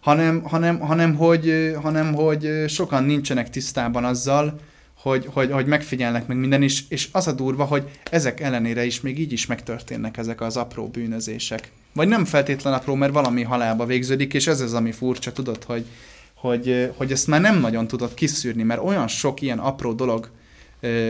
[0.00, 4.60] hanem, hanem, hanem, hogy, hanem hogy sokan nincsenek tisztában azzal,
[5.02, 9.00] hogy, hogy, hogy megfigyelnek meg minden is, és az a durva, hogy ezek ellenére is
[9.00, 11.72] még így is megtörténnek ezek az apró bűnözések.
[11.92, 15.84] Vagy nem feltétlen apró, mert valami halálba végződik, és ez az, ami furcsa, tudod, hogy,
[16.34, 20.30] hogy, hogy ezt már nem nagyon tudod kiszűrni, mert olyan sok ilyen apró dolog,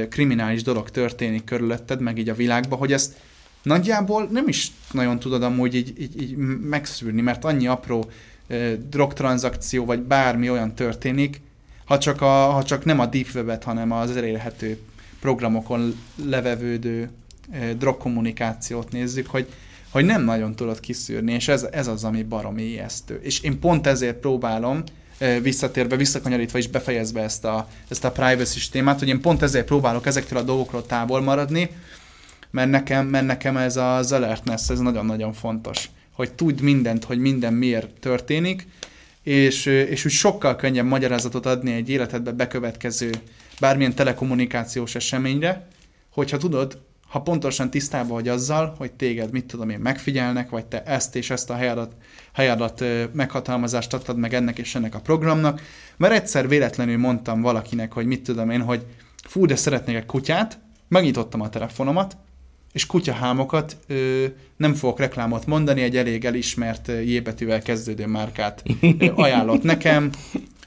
[0.09, 3.17] kriminális dolog történik körülötted, meg így a világban, hogy ezt
[3.63, 8.11] nagyjából nem is nagyon tudod amúgy így, így, így megszűrni, mert annyi apró
[8.89, 11.41] drogtranzakció, vagy bármi olyan történik,
[11.91, 14.79] ha csak, a, ha csak nem a deep web-et, hanem az elérhető
[15.21, 17.11] programokon levevődő
[17.79, 19.49] drogkommunikációt nézzük, hogy,
[19.91, 23.21] hogy nem nagyon tudod kiszűrni, és ez, ez az, ami baromi ijesztő.
[23.23, 24.83] És én pont ezért próbálom,
[25.43, 30.07] visszatérve, visszakanyarítva és befejezve ezt a, ezt a privacy témát, hogy én pont ezért próbálok
[30.07, 31.71] ezektől a dolgokról távol maradni,
[32.51, 35.91] mert nekem, mert nekem ez az alertness, ez nagyon-nagyon fontos.
[36.13, 38.67] Hogy tudd mindent, hogy minden miért történik,
[39.23, 43.11] és, és úgy sokkal könnyebb magyarázatot adni egy életedbe bekövetkező
[43.61, 45.69] bármilyen telekommunikációs eseményre,
[46.13, 46.79] hogyha tudod,
[47.09, 51.31] ha pontosan tisztában vagy azzal, hogy téged, mit tudom én, megfigyelnek, vagy te ezt és
[51.31, 51.95] ezt a helyadat,
[52.33, 55.61] helyadat meghatalmazást adtad meg ennek és ennek a programnak,
[55.97, 58.87] mert egyszer véletlenül mondtam valakinek, hogy mit tudom én, hogy
[59.29, 62.17] fú, de szeretnék egy kutyát, megnyitottam a telefonomat,
[62.73, 64.25] és kutyahámokat ö,
[64.57, 70.11] nem fogok reklámot mondani, egy elég elismert jébetűvel kezdődő márkát ö, ajánlott nekem.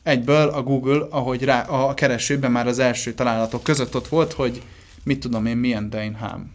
[0.04, 4.62] Egyből a Google, ahogy rá, a keresőben már az első találatok között ott volt, hogy
[5.04, 6.52] mit tudom én, milyen Deinhám.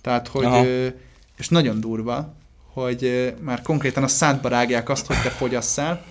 [0.00, 0.86] Tehát, hogy, ö,
[1.38, 2.34] és nagyon durva,
[2.72, 6.04] hogy ö, már konkrétan a szádba rágják azt, hogy te fogyasszál,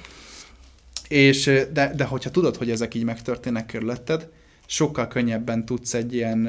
[1.08, 4.30] és, de, de hogyha tudod, hogy ezek így megtörténnek körülötted,
[4.65, 6.48] sokkal könnyebben tudsz egy ilyen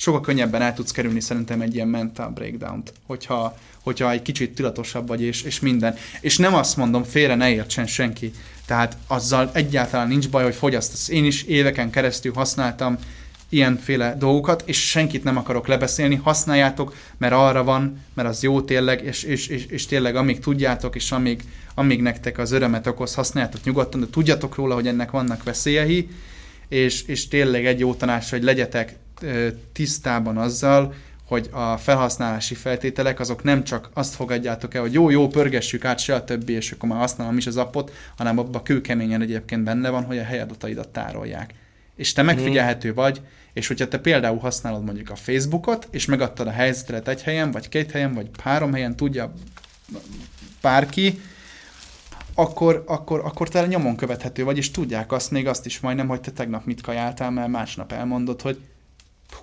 [0.00, 5.08] sokkal könnyebben el tudsz kerülni szerintem egy ilyen mental breakdown-t, hogyha, hogyha egy kicsit tudatosabb
[5.08, 5.94] vagy, és, és minden.
[6.20, 8.32] És nem azt mondom, félre ne értsen senki,
[8.66, 11.08] tehát azzal egyáltalán nincs baj, hogy fogyasztasz.
[11.08, 12.98] Én is éveken keresztül használtam
[13.48, 19.04] ilyenféle dolgokat, és senkit nem akarok lebeszélni, használjátok, mert arra van, mert az jó tényleg,
[19.04, 21.42] és, és, és, és tényleg amíg tudjátok, és amíg,
[21.74, 26.08] amíg nektek az örömet okoz, használjátok nyugodtan, de tudjatok róla, hogy ennek vannak veszélyei,
[26.68, 28.96] és, és tényleg egy jó tanács, hogy legyetek
[29.72, 30.94] tisztában azzal,
[31.28, 35.98] hogy a felhasználási feltételek azok nem csak azt fogadjátok el, hogy jó, jó, pörgessük át,
[35.98, 39.90] se a többi, és akkor már használom is az appot, hanem abban kőkeményen egyébként benne
[39.90, 41.54] van, hogy a helyadataidat tárolják.
[41.96, 43.20] És te megfigyelhető vagy,
[43.52, 47.68] és hogyha te például használod mondjuk a Facebookot, és megadtad a helyzetet egy helyen, vagy
[47.68, 49.32] két helyen, vagy három helyen, tudja
[50.60, 51.20] bárki,
[52.34, 56.20] akkor, akkor, akkor te nyomon követhető vagy, és tudják azt még azt is majdnem, hogy
[56.20, 58.58] te tegnap mit kajáltál, mert másnap elmondod, hogy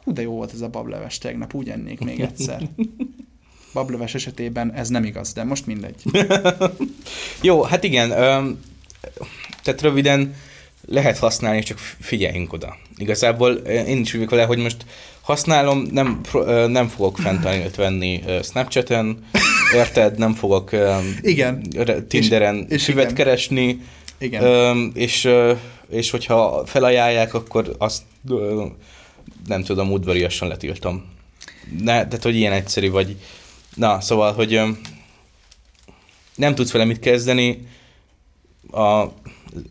[0.03, 2.69] hú, de jó volt ez a bableves tegnap, úgy ennék még egyszer.
[3.73, 6.03] Bableves esetében ez nem igaz, de most mindegy.
[7.41, 8.59] jó, hát igen, öm,
[9.63, 10.35] tehát röviden
[10.87, 12.77] lehet használni, csak figyeljünk oda.
[12.97, 14.85] Igazából én is úgy vele, hogy most
[15.21, 16.21] használom, nem,
[16.67, 19.25] nem fogok fentanylt venni Snapchaten,
[19.73, 20.17] érted?
[20.17, 20.69] Nem fogok
[21.21, 21.61] igen.
[22.07, 23.13] Tinderen és, és igen.
[23.13, 23.81] keresni,
[24.17, 24.91] igen.
[24.93, 25.29] És,
[25.89, 28.01] és hogyha felajánlják, akkor azt
[29.47, 31.05] nem tudom, udvariasan letiltom.
[31.79, 33.17] Ne, tehát, hogy ilyen egyszerű vagy.
[33.75, 34.61] Na, szóval, hogy
[36.35, 37.67] nem tudsz vele mit kezdeni,
[38.71, 39.07] a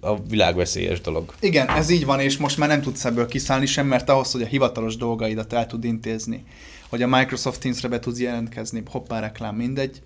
[0.00, 1.34] a világ veszélyes dolog.
[1.40, 4.42] Igen, ez így van, és most már nem tudsz ebből kiszállni sem, mert ahhoz, hogy
[4.42, 6.44] a hivatalos dolgaidat el tud intézni,
[6.88, 10.02] hogy a Microsoft Teams-re be tudsz jelentkezni, hoppá reklám, mindegy,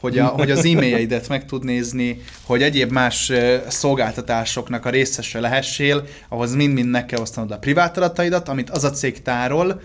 [0.00, 3.32] hogy, a, hogy az e-mailjeidet meg tud nézni, hogy egyéb más
[3.68, 8.90] szolgáltatásoknak a részese lehessél, ahhoz mind-mind meg kell osztanod a privát adataidat, amit az a
[8.90, 9.80] cég tárol,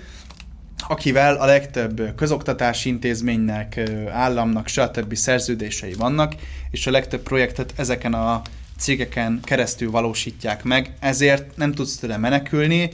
[0.88, 3.80] akivel a legtöbb közoktatási intézménynek,
[4.12, 5.16] államnak, stb.
[5.16, 6.36] szerződései vannak,
[6.72, 8.42] és a legtöbb projektet ezeken a
[8.80, 12.90] cégeken keresztül valósítják meg, ezért nem tudsz tőle menekülni,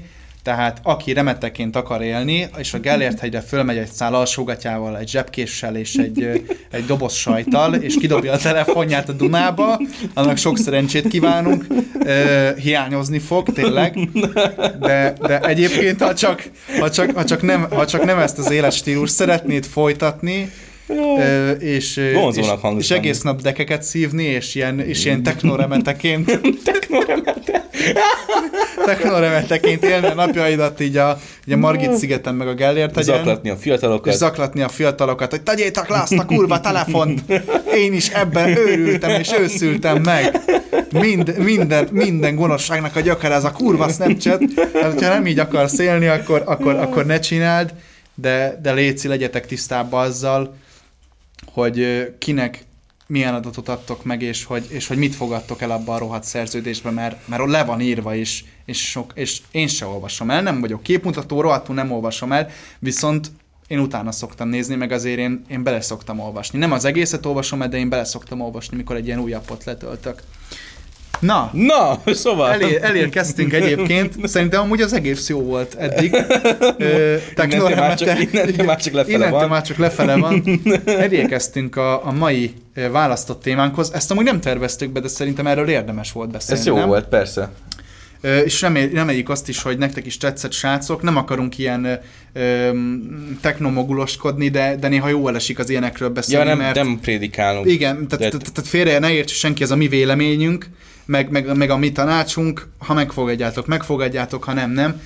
[0.47, 5.75] tehát aki remeteként akar élni, és a Gellért hegyre fölmegy egy szál alsógatyával, egy zsebkéssel
[5.75, 9.81] és egy, egy doboz sajtal, és kidobja a telefonját a Dunába,
[10.13, 11.65] annak sok szerencsét kívánunk,
[12.57, 14.09] hiányozni fog, tényleg,
[14.79, 18.51] de, de egyébként, ha csak, ha, csak, ha, csak nem, ha csak nem ezt az
[18.51, 20.51] életstílus szeretnéd folytatni,
[20.87, 22.39] Ö, és, és,
[22.77, 26.39] és egész nap dekeket szívni, és ilyen, és ilyen technoremeteként
[28.85, 33.15] technoremeteként élni a napjaidat így a, így a Margit szigeten meg a Gellért hegyen.
[33.15, 34.13] Zaklatni a fiatalokat.
[34.13, 37.21] És zaklatni a fiatalokat, hogy tegyétek le azt a kurva telefont,
[37.75, 40.39] én is ebben őrültem és őszültem meg.
[40.91, 44.43] Mind, minden, minden gonoszságnak a gyakor ez a kurva Snapchat.
[44.73, 47.73] Hát, ha nem így akarsz élni, akkor, akkor, akkor ne csináld,
[48.15, 50.55] de, de léci, legyetek tisztában azzal,
[51.61, 52.65] hogy kinek
[53.07, 56.93] milyen adatot adtok meg, és hogy, és hogy mit fogadtok el abban a rohadt szerződésben,
[56.93, 60.83] mert, mert le van írva is, és, sok, és én se olvasom el, nem vagyok
[60.83, 63.31] képmutató, rohadtul nem olvasom el, viszont
[63.67, 66.59] én utána szoktam nézni, meg azért én, én bele szoktam olvasni.
[66.59, 70.23] Nem az egészet olvasom de én bele szoktam olvasni, mikor egy ilyen új appot letöltök.
[71.19, 72.51] Na, Na szóval.
[72.51, 74.27] Elér, elérkeztünk egyébként.
[74.27, 76.13] Szerintem amúgy az egész jó volt eddig.
[77.37, 79.49] innentől, már csak, innentől már csak lefele innentől van.
[79.49, 80.43] már csak lefele van.
[80.85, 82.53] Elérkeztünk a, a mai
[82.91, 83.93] választott témánkhoz.
[83.93, 86.59] Ezt amúgy nem terveztük be, de szerintem erről érdemes volt beszélni.
[86.59, 86.87] Ez jó nem?
[86.87, 87.49] volt, persze.
[88.45, 91.01] És reméljük azt is, hogy nektek is tetszett, srácok.
[91.01, 91.99] Nem akarunk ilyen
[93.41, 96.49] technomoguloskodni, de, de néha jó esik az ilyenekről beszélni.
[96.49, 96.75] Ja, nem, mert...
[96.75, 97.71] nem prédikálunk.
[97.71, 98.37] Igen, tehát, de...
[98.37, 100.69] tehát félre ne érts senki, ez a mi véleményünk,
[101.07, 105.01] meg, meg, meg a mi tanácsunk, ha megfogadjátok, megfogadjátok, ha nem, nem.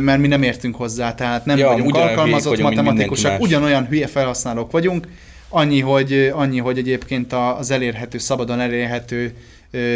[0.00, 4.70] Mert mi nem értünk hozzá, tehát nem ja, vagyunk alkalmazott vagyunk, matematikusak, ugyanolyan hülye felhasználók
[4.70, 5.06] vagyunk,
[5.48, 9.34] annyi, hogy, annyi, hogy egyébként az elérhető, szabadon elérhető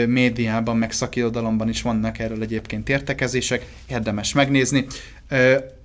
[0.07, 4.87] médiában, meg szakirodalomban is vannak erről egyébként értekezések, érdemes megnézni.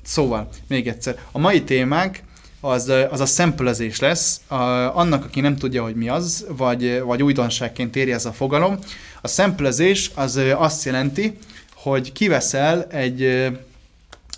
[0.04, 2.20] Szóval, még egyszer, a mai témánk
[2.60, 4.42] az, az a szemplezés lesz.
[4.48, 4.56] A,
[4.98, 8.80] annak, aki nem tudja, hogy mi az, vagy, vagy újdonságként éri ez a fogalom,
[9.22, 11.38] a szemplezés az azt jelenti,
[11.76, 13.52] hogy kiveszel egy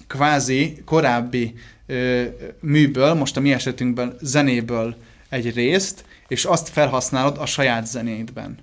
[0.08, 1.53] kvázi korábbi
[2.60, 4.95] műből, most a mi esetünkben zenéből
[5.30, 8.58] egy részt, és azt felhasználod a saját zenédben.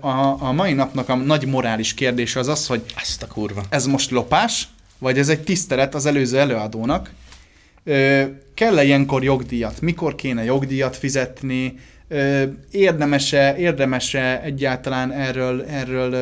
[0.00, 3.64] A, a mai napnak a nagy morális kérdése az az, hogy ezt a kurva.
[3.68, 7.10] ez most lopás, vagy ez egy tisztelet az előző előadónak.
[8.54, 9.80] Kell-e ilyenkor jogdíjat?
[9.80, 11.74] Mikor kéne jogdíjat fizetni?
[12.70, 16.16] Érdemese, érdemese egyáltalán erről, erről,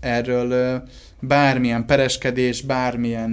[0.00, 0.82] erről
[1.20, 3.30] bármilyen pereskedés, bármilyen...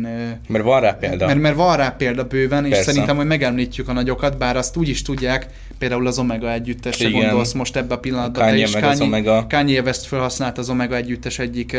[0.47, 1.25] Mert van rá példa.
[1.25, 2.85] Mert, mert van rá példa bőven, és Persze.
[2.85, 7.51] szerintem, hogy megemlítjük a nagyokat, bár azt úgy is tudják, például az Omega együttesre gondolsz
[7.51, 8.47] most ebbe a pillanatban.
[8.47, 8.71] Kanye, is.
[8.71, 9.45] Kanye, az Omega.
[9.49, 11.77] Kanye West felhasznált az Omega együttes egyik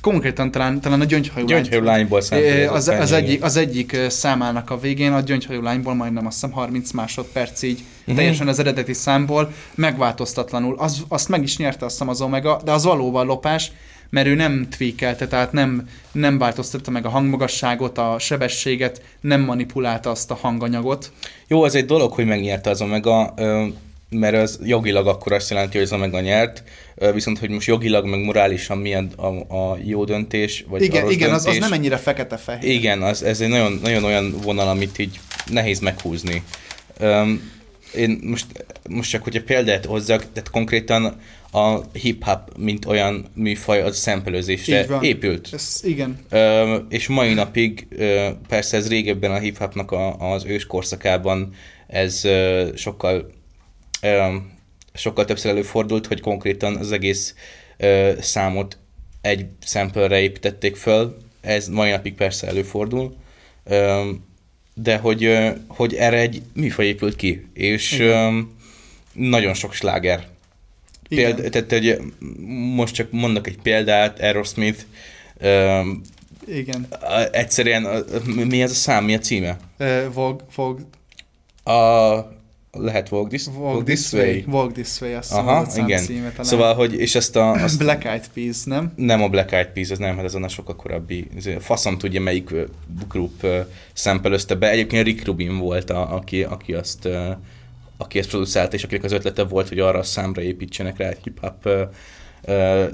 [0.00, 5.12] konkrétan talán, talán a gyöngyhajú, Gyöngyhajú lányból az, az, egyik, az egyik számának a végén,
[5.12, 8.16] a gyöngyhajú lányból majdnem azt hiszem 30 másodperc így, Mhm.
[8.16, 10.74] teljesen az eredeti számból, megváltoztatlanul.
[10.78, 13.72] Az, azt meg is nyerte azt hiszem az Omega, de az valóban lopás,
[14.10, 20.10] mert ő nem tweakelte, tehát nem, nem változtatta meg a hangmagasságot, a sebességet, nem manipulálta
[20.10, 21.12] azt a hanganyagot.
[21.48, 23.64] Jó, az egy dolog, hogy megnyerte az Omega, ö,
[24.08, 26.62] mert az jogilag akkor azt jelenti, hogy az Omega nyert,
[26.94, 30.84] ö, viszont hogy most jogilag, meg morálisan mi a, a, a jó döntés, vagy a
[30.84, 31.60] igen, rossz igen az, döntés.
[31.62, 32.70] az nem ennyire fekete-fehér.
[32.70, 36.42] Igen, az, ez egy nagyon, nagyon olyan vonal, amit így nehéz meghúzni.
[37.00, 37.54] Um,
[37.94, 38.46] én most,
[38.88, 41.20] most csak, hogyha példát hozzak, tehát konkrétan
[41.52, 45.48] a hip-hop, mint olyan műfaj, az szempelőzésre épült.
[45.52, 46.18] Ez, igen.
[46.30, 51.54] Ö, és mai napig, ö, persze ez régebben a hip-hopnak a, az ős korszakában
[51.86, 53.30] ez ö, sokkal,
[54.94, 57.34] sokkal többször előfordult, hogy konkrétan az egész
[58.20, 58.78] számot
[59.20, 63.16] egy sample építették föl, ez mai napig persze előfordul,
[64.74, 68.38] de hogy, hogy erre egy műfaj épült ki, és ö,
[69.12, 70.26] nagyon sok sláger
[71.08, 71.34] igen.
[71.34, 72.00] Péld, tehát, hogy
[72.74, 74.84] most csak mondok egy példát, Aerosmith,
[76.46, 76.86] igen.
[77.32, 79.56] egyszerűen, mi ez a szám, mi a címe?
[79.78, 80.82] Uh, Vogue, Vogue,
[81.62, 82.35] A,
[82.78, 84.44] lehet Walk This, Walk This Way.
[84.46, 86.02] Walk This Way, azt Aha, igen.
[86.02, 86.44] címe talán.
[86.44, 88.92] Szóval, hogy, és ezt a, azt Black Eyed Peas, nem?
[88.96, 92.50] nem a Black Eyed Peas, ez nem, hát ez a sokkal korábbi, faszom tudja, melyik
[93.08, 93.46] group
[93.92, 94.70] szempelözte be.
[94.70, 97.08] Egyébként Rick Rubin volt, a, aki, aki azt
[97.96, 101.18] aki ezt producerált, és akinek az ötlete volt, hogy arra a számra építsenek rá egy
[101.22, 101.68] hip-hop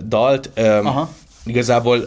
[0.08, 0.50] dalt.
[0.58, 1.14] Aha.
[1.44, 2.06] Igazából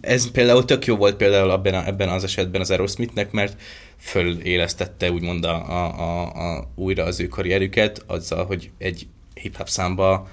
[0.00, 3.60] ez például tök jó volt például ebben, a, ebben az esetben az Aerosmithnek, mert
[4.00, 10.28] fölélesztette úgymond a, a, a, újra az ő karrierüket azzal, hogy egy hip-hop számba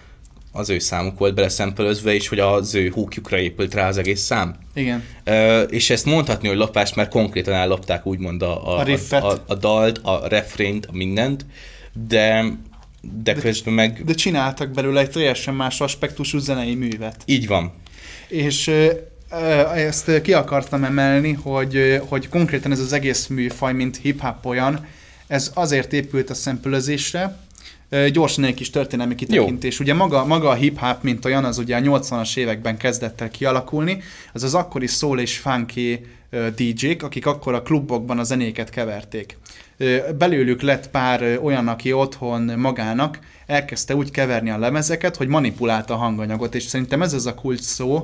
[0.52, 4.56] az ő számuk volt beleszempelözve, és hogy az ő húkjukra épült rá az egész szám.
[4.74, 5.04] Igen.
[5.24, 9.24] Ö, és ezt mondhatni, hogy lopás, mert konkrétan ellopták úgymond a, a, A riffet.
[9.24, 11.46] a, a, a dalt, a refrént, a mindent,
[12.08, 12.44] de,
[13.02, 17.24] de, de közben meg De csináltak belőle egy teljesen más aspektusú zenei művet.
[17.26, 17.74] így van.
[18.28, 18.72] És
[19.76, 24.86] ezt ki akartam emelni, hogy, hogy konkrétan ez az egész műfaj, mint hip-hop olyan,
[25.28, 27.38] ez azért épült a szempülözésre,
[28.12, 29.80] Gyorsan egy kis történelmi kitekintés.
[29.80, 34.02] Ugye maga, maga a hip-hop, mint olyan, az ugye a 80-as években kezdett el kialakulni.
[34.34, 36.06] Az az akkori soul és funky
[36.56, 39.38] DJ-k, akik akkor a klubokban a zenéket keverték.
[40.18, 45.98] Belőlük lett pár olyan, aki otthon magának elkezdte úgy keverni a lemezeket, hogy manipulálta a
[45.98, 48.04] hanganyagot, és szerintem ez az a kulcs szó,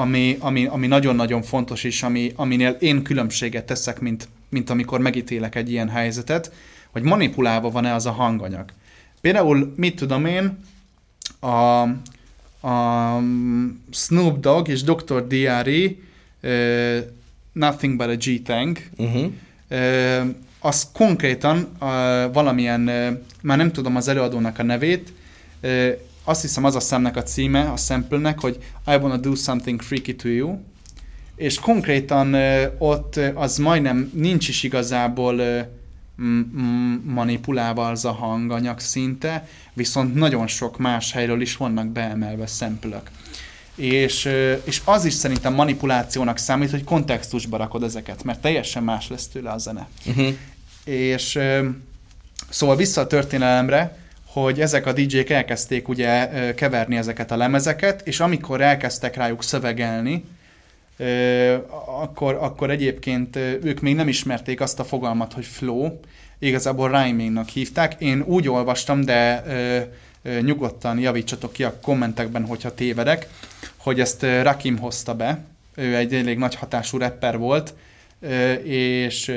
[0.00, 5.54] ami, ami, ami nagyon-nagyon fontos, és ami, aminél én különbséget teszek, mint, mint amikor megítélek
[5.54, 6.52] egy ilyen helyzetet,
[6.90, 8.64] hogy manipulálva van-e az a hanganyag.
[9.20, 10.58] Például, mit tudom én,
[11.40, 11.82] a,
[12.68, 13.22] a
[13.90, 15.26] Snoop Dogg és Dr.
[15.26, 15.84] Dre
[16.42, 16.98] uh,
[17.52, 19.32] Nothing but a G-Tang, Uh-huh.
[19.68, 20.20] Ö,
[20.60, 23.10] az konkrétan ö, valamilyen, ö,
[23.42, 25.12] már nem tudom az előadónak a nevét,
[25.60, 25.90] ö,
[26.30, 30.16] azt hiszem az a szemnek a címe, a samplenek, hogy I wanna do something freaky
[30.16, 30.58] to you,
[31.36, 35.60] és konkrétan ö, ott az majdnem nincs is igazából ö,
[37.04, 43.10] manipulálva az a hanganyag szinte, viszont nagyon sok más helyről is vannak beemelve szempülök.
[43.74, 44.28] És,
[44.64, 49.50] és az is szerintem manipulációnak számít, hogy kontextusba rakod ezeket, mert teljesen más lesz tőle
[49.50, 49.88] a zene.
[50.06, 50.34] Uh-huh.
[50.84, 51.38] És
[52.48, 53.99] szóval vissza a történelemre,
[54.32, 60.24] hogy ezek a DJ-k elkezdték ugye keverni ezeket a lemezeket, és amikor elkezdtek rájuk szövegelni,
[62.02, 65.98] akkor, akkor egyébként ők még nem ismerték azt a fogalmat, hogy flow,
[66.38, 67.94] igazából rhymingnak hívták.
[67.98, 69.42] Én úgy olvastam, de
[70.40, 73.28] nyugodtan javítsatok ki a kommentekben, hogyha tévedek,
[73.76, 77.74] hogy ezt Rakim hozta be, ő egy elég nagy hatású rapper volt,
[78.62, 79.32] és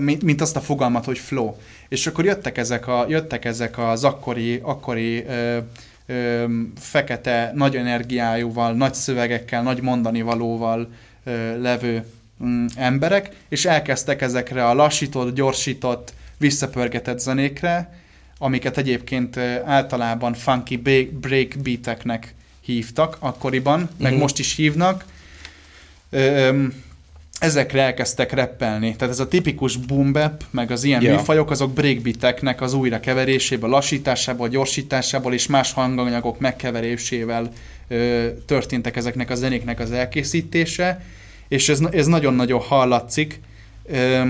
[0.00, 1.54] mint azt a fogalmat, hogy flow.
[1.88, 5.58] És akkor jöttek ezek, a, jöttek ezek az akkori, akkori ö,
[6.06, 6.44] ö,
[6.76, 10.88] fekete, nagy energiájúval, nagy szövegekkel, nagy mondani valóval
[11.24, 12.04] ö, levő
[12.44, 17.92] mm, emberek, és elkezdtek ezekre a lassított, gyorsított, visszapörgetett zenékre,
[18.38, 24.20] amiket egyébként általában funky ba- breakbeateknek hívtak akkoriban, meg Mhm.
[24.20, 25.04] most is hívnak.
[26.10, 26.62] Ö,
[27.38, 28.96] ezekre elkezdtek reppelni.
[28.96, 31.16] Tehát ez a tipikus boom bap, meg az ilyen yeah.
[31.16, 37.50] műfajok, azok breakbeateknek az újra keveréséből, lassításából, gyorsításából és más hanganyagok megkeverésével
[37.88, 41.04] ö, történtek ezeknek a zenéknek az elkészítése,
[41.48, 43.40] és ez, ez nagyon-nagyon hallatszik.
[43.86, 44.22] Ö,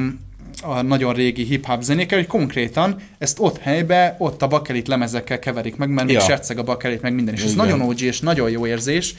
[0.62, 5.76] a nagyon régi hip-hop zenékkel, hogy konkrétan ezt ott helybe, ott a bakelit lemezekkel keverik
[5.76, 6.22] meg, mert még Ja.
[6.22, 7.66] serceg a bakelit, meg minden, és ez Igen.
[7.66, 9.14] nagyon OG és nagyon jó érzés,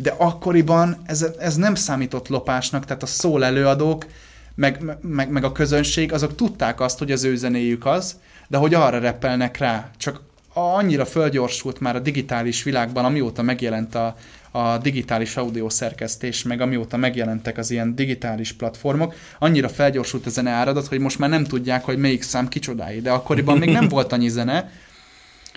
[0.00, 4.06] de akkoriban ez, ez nem számított lopásnak, tehát a szól előadók,
[4.54, 8.16] meg, meg, meg a közönség, azok tudták azt, hogy az ő zenéjük az,
[8.48, 9.90] de hogy arra repelnek rá.
[9.96, 10.20] Csak
[10.52, 14.16] annyira fölgyorsult már a digitális világban, amióta megjelent a,
[14.50, 20.50] a digitális audio szerkesztés, meg amióta megjelentek az ilyen digitális platformok, annyira felgyorsult a zene
[20.50, 24.12] áradat, hogy most már nem tudják, hogy melyik szám kicsodái, de akkoriban még nem volt
[24.12, 24.70] annyi zene,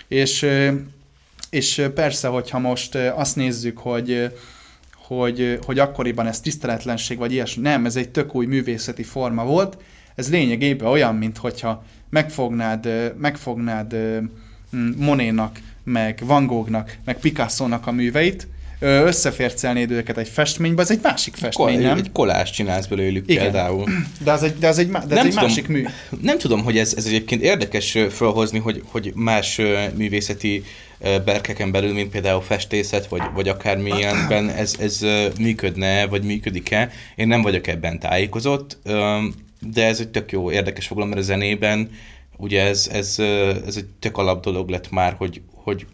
[0.08, 0.46] és,
[1.52, 4.32] és persze, hogyha most azt nézzük, hogy
[5.06, 7.62] hogy, hogy akkoriban ez tiszteletlenség, vagy ilyesmi.
[7.62, 9.76] Nem, ez egy tök új művészeti forma volt.
[10.14, 13.96] Ez lényegében olyan, mint hogyha megfognád, megfognád
[14.96, 18.46] Monénak, meg Van Goghnak, meg Picasso-nak a műveit,
[18.80, 21.98] összefércelnéd őket egy festménybe, ez egy másik festmény, Kol- nem?
[21.98, 23.42] egy kolást csinálsz belőlük Igen.
[23.42, 23.84] például.
[24.24, 25.44] De az egy, de az egy, de ez Nem egy tudom.
[25.44, 25.84] másik mű.
[26.20, 29.60] Nem tudom, hogy ez, ez egyébként érdekes felhozni, hogy, hogy más
[29.96, 30.62] művészeti
[31.24, 35.06] berkeken belül, mint például festészet, vagy, vagy akármilyenben ez, ez
[35.38, 36.90] működne, vagy működik-e.
[37.14, 38.78] Én nem vagyok ebben tájékozott,
[39.60, 41.90] de ez egy tök jó, érdekes fogalom, mert a zenében
[42.36, 43.18] ugye ez, ez,
[43.66, 45.86] ez egy tök alap dolog lett már, hogy, hogy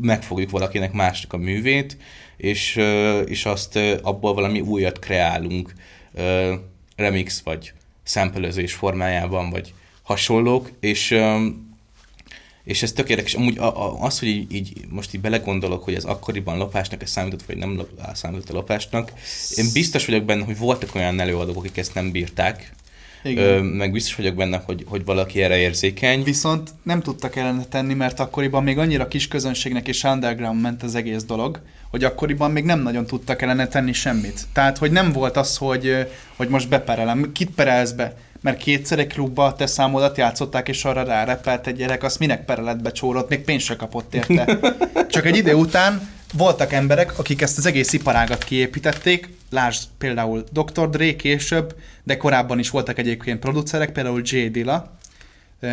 [0.00, 1.96] megfogjuk valakinek másnak a művét,
[2.36, 2.76] és,
[3.26, 5.72] és azt abból valami újat kreálunk,
[6.96, 11.14] remix vagy szempelőzés formájában, vagy hasonlók, és,
[12.64, 13.34] és ez tök érdekes.
[13.34, 17.10] Amúgy a, a, az, hogy így, így most így belegondolok, hogy ez akkoriban lopásnak ez
[17.10, 19.12] számított, vagy nem lop, számított a lopásnak,
[19.56, 22.72] én biztos vagyok benne, hogy voltak olyan előadók, akik ezt nem bírták,
[23.24, 23.44] Igen.
[23.44, 26.22] Ö, meg biztos vagyok benne, hogy, hogy valaki erre érzékeny.
[26.22, 30.94] Viszont nem tudtak ellene tenni, mert akkoriban még annyira kis közönségnek és underground ment az
[30.94, 34.42] egész dolog, hogy akkoriban még nem nagyon tudtak ellene tenni semmit.
[34.52, 37.32] Tehát, hogy nem volt az, hogy, hogy most beperelem.
[37.32, 38.16] Kit perelsz be?
[38.44, 42.44] Mert kétszer egy klubba a te számodat játszották, és arra rárepelt egy gyerek, azt minek
[42.44, 44.58] pereled be csórot, még pénzt se kapott érte.
[45.10, 50.90] Csak egy idő után voltak emberek, akik ezt az egész iparágat kiépítették, lásd például Dr.
[50.90, 54.46] Dre később, de korábban is voltak egyébként producerek, például J.
[54.46, 54.96] Dilla,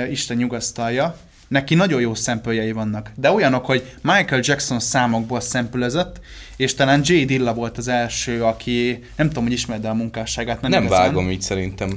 [0.10, 6.20] Isten nyugasztalja, neki nagyon jó szempöljei vannak, de olyanok, hogy Michael Jackson számokból szempülözött,
[6.56, 7.24] és talán J.
[7.24, 11.06] Dilla volt az első, aki, nem tudom, hogy ismered a munkásságát, Nem igazán.
[11.06, 11.90] vágom így szerintem.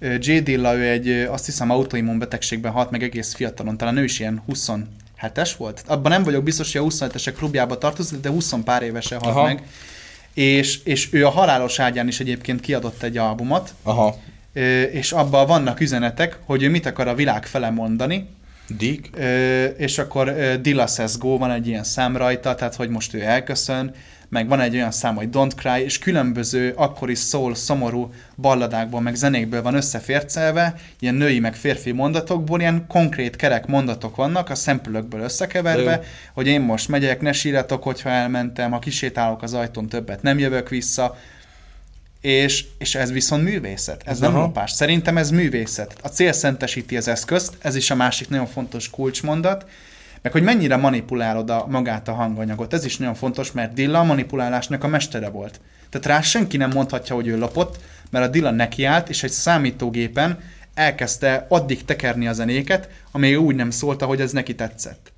[0.00, 0.38] J.
[0.38, 4.42] Dilla, ő egy, azt hiszem, autoimmun betegségben halt meg egész fiatalon, talán ő is ilyen
[4.52, 5.82] 27-es volt.
[5.86, 9.44] Abban nem vagyok biztos, hogy a 27-esek klubjába tartozik, de 20 pár évesen halt Aha.
[9.44, 9.62] meg.
[10.34, 14.16] És, és ő a halálos ágyán is egyébként kiadott egy albumot, Aha.
[14.92, 18.28] És abban vannak üzenetek, hogy ő mit akar a világ fele mondani,
[18.76, 19.16] Dick?
[19.16, 23.14] Ö, és akkor ö, Dilla Says Go, van egy ilyen szám rajta, tehát hogy most
[23.14, 23.94] ő elköszön,
[24.28, 29.14] meg van egy olyan szám, hogy Don't Cry, és különböző akkori szól, szomorú balladákból, meg
[29.14, 35.20] zenékből van összefércelve, ilyen női meg férfi mondatokból, ilyen konkrét kerek mondatok vannak, a szempülökből
[35.20, 36.02] összekeverve,
[36.32, 40.68] hogy én most megyek, ne sírjatok, hogyha elmentem, ha kisétálok az ajtón, többet nem jövök
[40.68, 41.16] vissza,
[42.20, 44.40] és, és ez viszont művészet, ez nem Aha.
[44.40, 44.70] lopás.
[44.70, 45.96] Szerintem ez művészet.
[46.02, 49.66] A cél szentesíti az eszközt, ez is a másik nagyon fontos kulcsmondat,
[50.22, 52.72] meg hogy mennyire manipulálod a, magát a hanganyagot.
[52.72, 55.60] Ez is nagyon fontos, mert Dilla a manipulálásnak a mestere volt.
[55.90, 57.78] Tehát rá senki nem mondhatja, hogy ő lopott,
[58.10, 60.38] mert a Dilla nekiállt, és egy számítógépen
[60.74, 65.12] elkezdte addig tekerni a zenéket, amíg úgy nem szólt, hogy ez neki tetszett.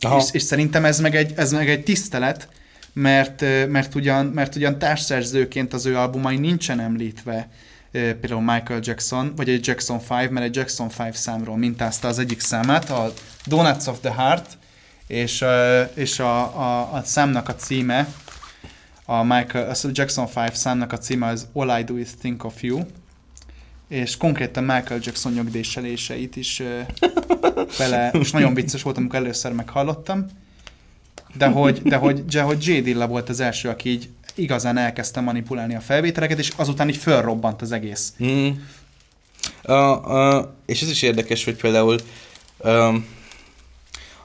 [0.00, 0.16] Aha.
[0.18, 2.48] És, és szerintem ez meg egy, ez meg egy tisztelet,
[2.92, 7.48] mert, mert, ugyan, mert ugyan társszerzőként az ő albumai nincsen említve,
[7.90, 12.40] például Michael Jackson, vagy egy Jackson 5, mert egy Jackson 5 számról mintázta az egyik
[12.40, 13.12] számát, a
[13.46, 14.58] Donuts of the Heart,
[15.06, 15.44] és,
[15.94, 18.08] és a, a, a számnak a címe,
[19.04, 22.62] a Michael, a Jackson 5 számnak a címe az All I Do Is Think of
[22.62, 22.80] You,
[23.88, 26.62] és konkrétan Michael Jackson nyögdéseléseit is
[27.78, 30.26] bele, és nagyon vicces volt, amikor először meghallottam,
[31.38, 32.80] de hogy, de hogy, de hogy J.
[32.80, 37.62] Dilla volt az első, aki így igazán elkezdte manipulálni a felvételeket, és azután így fölrobbant
[37.62, 38.12] az egész.
[38.24, 38.48] Mm.
[39.64, 41.98] Uh, uh, és ez is érdekes, hogy például
[42.58, 43.06] um,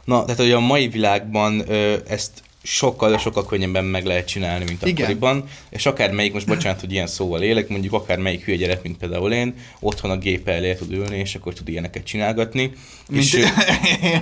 [0.05, 4.63] na, tehát hogy a mai világban uh, ezt sokkal, de sokkal könnyebben meg lehet csinálni,
[4.65, 5.03] mint Igen.
[5.03, 9.33] akkoriban, és akármelyik, most bocsánat, hogy ilyen szóval élek, mondjuk akármelyik hülye gyerek, mint például
[9.33, 12.71] én, otthon a gép elé tud ülni, és akkor tud ilyeneket csinálgatni.
[13.09, 13.37] Mint, és,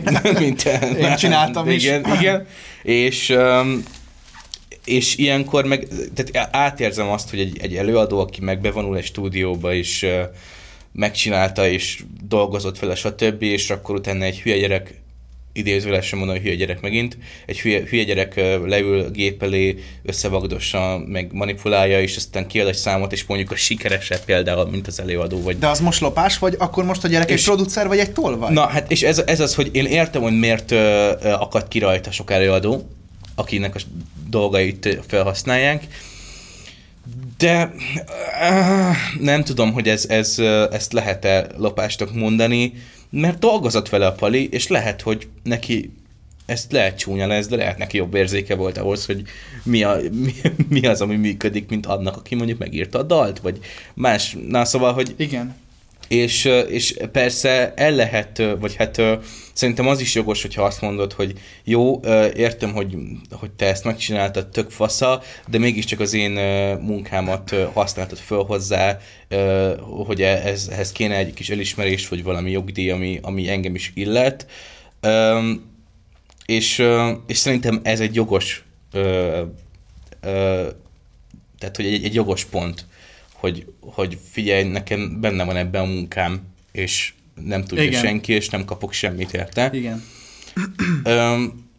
[0.39, 0.63] mint
[0.99, 1.84] Én csináltam is.
[1.84, 2.47] igen, Igen,
[2.84, 3.36] és,
[4.86, 9.74] és ilyenkor meg, tehát átérzem azt, hogy egy, egy előadó, aki meg bevonul egy stúdióba,
[9.74, 10.07] és
[10.91, 15.01] megcsinálta, és dolgozott vele, stb., és akkor utána egy hülye gyerek
[15.54, 21.04] idézőlesen mondom, hogy hülye gyerek megint, egy hülye, hülye gyerek ö, leül gép elé, összevagdossa,
[21.06, 25.41] meg manipulálja, és aztán kiad egy számot, és mondjuk a sikeresebb például, mint az előadó.
[25.41, 25.60] Vagy...
[25.60, 27.39] De az most lopás, vagy akkor most a gyerek és...
[27.39, 28.54] egy producer, vagy egy tolvaj?
[28.54, 31.80] Na, hát és ez, ez az, hogy én értem, hogy miért ö, ö, akad ki
[31.80, 32.89] rajta sok előadó,
[33.36, 33.80] akinek a
[34.30, 35.88] dolgait ö, felhasználják,
[37.38, 37.74] de
[38.41, 40.39] uh, nem tudom, hogy ez, ez,
[40.72, 42.74] ezt lehet-e lopástok mondani,
[43.12, 45.91] mert dolgozott vele a Pali, és lehet, hogy neki
[46.45, 49.22] ezt lehet csúnya lesz, de lehet neki jobb érzéke volt ahhoz, hogy
[49.64, 50.34] mi, a, mi,
[50.70, 53.59] mi az, ami működik, mint annak, aki mondjuk megírta a dalt, vagy
[53.93, 54.38] más.
[54.47, 55.55] Na szóval, hogy Igen.
[56.07, 59.01] és, és persze el lehet, vagy hát
[59.54, 61.34] szerintem az is jogos, hogyha azt mondod, hogy
[61.64, 61.99] jó,
[62.36, 62.95] értem, hogy,
[63.32, 66.32] hogy te ezt megcsináltad, tök fasza, de mégiscsak az én
[66.82, 68.97] munkámat használtad föl hozzá,
[70.06, 73.91] hogy e, ez, ehhez kéne egy kis elismerés, vagy valami jogdíj, ami, ami engem is
[73.95, 74.45] illet.
[76.45, 76.84] És,
[77.28, 78.66] és szerintem ez egy jogos,
[81.60, 82.86] tehát hogy egy, egy jogos pont,
[83.34, 86.41] hogy, hogy figyelj, nekem benne van ebben a munkám,
[86.72, 87.14] és
[87.45, 88.01] nem tudja Igen.
[88.01, 89.69] Senki, és nem kapok semmit érte.
[89.73, 90.03] Igen.
[91.03, 91.69] Öm,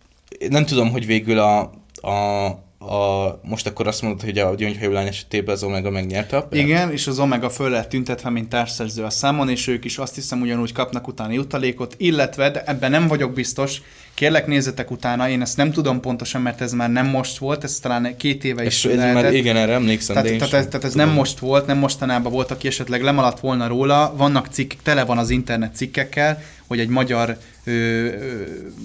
[0.48, 1.60] nem tudom, hogy végül a,
[2.08, 2.46] a,
[2.88, 6.62] a most akkor azt mondod, hogy a gyöngyhajú esetében az Omega megnyerte a pert?
[6.62, 10.14] Igen, és az Omega föl lett tüntetve, mint társszerző a számon, és ők is azt
[10.14, 13.82] hiszem ugyanúgy kapnak utána jutalékot, illetve, de ebben nem vagyok biztos,
[14.14, 17.78] kérlek nézzetek utána, én ezt nem tudom pontosan, mert ez már nem most volt, ez
[17.78, 19.32] talán két éve is ez már lehetett.
[19.32, 21.06] igen, erre emlékszem, Tehát, tehát, ez, tehát ez tudom.
[21.06, 24.14] nem most volt, nem mostanában volt, aki esetleg lemaladt volna róla.
[24.16, 28.10] Vannak cikk, tele van az internet cikkekkel, hogy egy magyar ö, ö,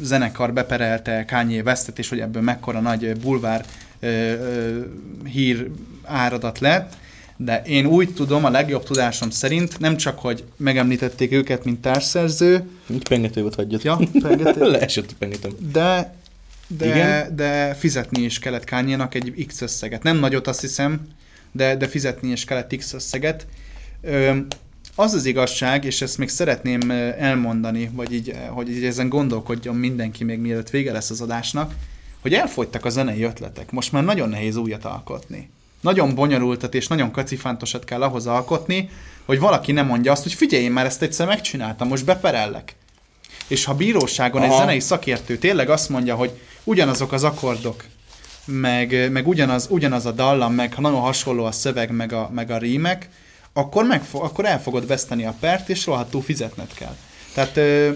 [0.01, 3.65] zenekar beperelte Kanye Westet, és hogy ebből mekkora nagy bulvár
[3.99, 4.79] ö, ö,
[5.25, 5.69] hír
[6.03, 6.93] áradat lett.
[7.39, 12.69] De én úgy tudom, a legjobb tudásom szerint, nem csak, hogy megemlítették őket, mint társszerző,
[12.87, 13.83] Mit pengető volt hagyjad?
[13.83, 15.51] ja, pengető, Leesett a pengetem.
[15.71, 16.13] de,
[16.67, 17.35] de, Igen?
[17.35, 20.03] de fizetni is kellett Kanye-nak egy X összeget.
[20.03, 21.07] Nem nagyot azt hiszem,
[21.51, 23.47] de, de fizetni is kellett X összeget.
[24.01, 24.35] Ö,
[24.95, 30.23] az az igazság, és ezt még szeretném elmondani, vagy így, hogy így ezen gondolkodjon mindenki
[30.23, 31.73] még mielőtt vége lesz az adásnak,
[32.27, 33.71] hogy elfogytak a zenei ötletek.
[33.71, 35.49] Most már nagyon nehéz újat alkotni.
[35.81, 38.89] Nagyon bonyolultat és nagyon kacifántosat kell ahhoz alkotni,
[39.25, 42.75] hogy valaki nem mondja azt, hogy figyelj, én már ezt egyszer megcsináltam, most beperellek.
[43.47, 44.57] És ha bíróságon egy Aha.
[44.57, 46.31] zenei szakértő tényleg azt mondja, hogy
[46.63, 47.85] ugyanazok az akkordok,
[48.45, 52.51] meg, meg ugyanaz, ugyanaz a dallam, meg ha nagyon hasonló a szöveg, meg a, meg
[52.51, 53.09] a rímek,
[53.53, 56.95] akkor, meg, akkor el fogod veszteni a pert, és rohadtul fizetned kell.
[57.33, 57.91] Tehát, ö,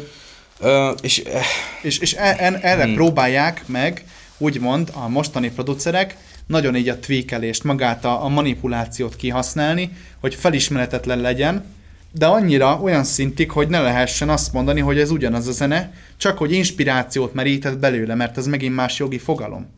[0.61, 1.45] Ö, és eh,
[1.81, 2.93] és, és e, en, erre hmm.
[2.93, 4.03] próbálják meg,
[4.41, 6.17] úgymond a mostani producerek
[6.47, 11.63] nagyon így a tweakelést, magát a, a manipulációt kihasználni, hogy felismeretetlen legyen,
[12.11, 16.37] de annyira olyan szintig, hogy ne lehessen azt mondani, hogy ez ugyanaz a zene, csak
[16.37, 19.69] hogy inspirációt merített belőle, mert ez megint más jogi fogalom.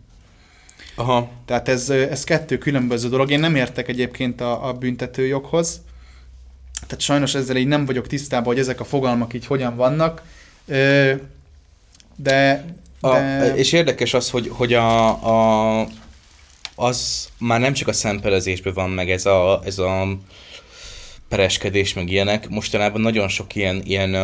[0.96, 3.32] aha, Tehát ez, ez kettő különböző dolog.
[3.32, 5.82] Én nem értek egyébként a, a büntetőjoghoz.
[6.88, 10.22] Tehát sajnos ezzel így nem vagyok tisztában, hogy ezek a fogalmak így hogyan vannak.
[12.16, 12.66] De...
[13.06, 13.56] A, de...
[13.56, 15.08] és érdekes az, hogy, hogy a,
[15.80, 15.88] a,
[16.76, 20.18] az már nem csak a szempelezésben van meg ez a, ez a
[21.30, 22.50] pereskedés, meg ilyenek.
[22.50, 24.16] Mostanában nagyon sok ilyen, ilyen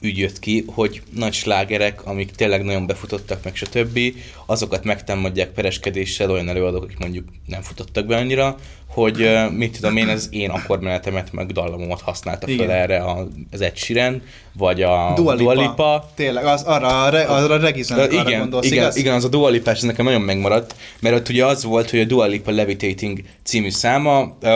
[0.00, 3.98] ügy jött ki, hogy nagy slágerek, amik tényleg nagyon befutottak, meg stb.,
[4.46, 10.08] azokat megtámadják pereskedéssel olyan előadók, akik mondjuk nem futottak be annyira, hogy mit tudom én,
[10.08, 12.70] az én akkordmenetemet, meg dallamomat használta fel Igen.
[12.70, 14.22] erre a, az Ed Sheeran,
[14.52, 15.54] vagy a Dua Lipa.
[15.54, 18.96] Dua Lipa Tényleg, az, arra, arra a Regi Ö, zenekarra igen, gondolsz, igen, igaz?
[18.96, 22.00] igen, az a Dua Lipa, ez nekem nagyon megmaradt, mert ott ugye az volt, hogy
[22.00, 24.48] a Dua Lipa Levitating című száma, uh,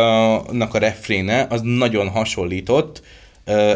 [0.48, 3.02] annak a refréne, az nagyon hasonlított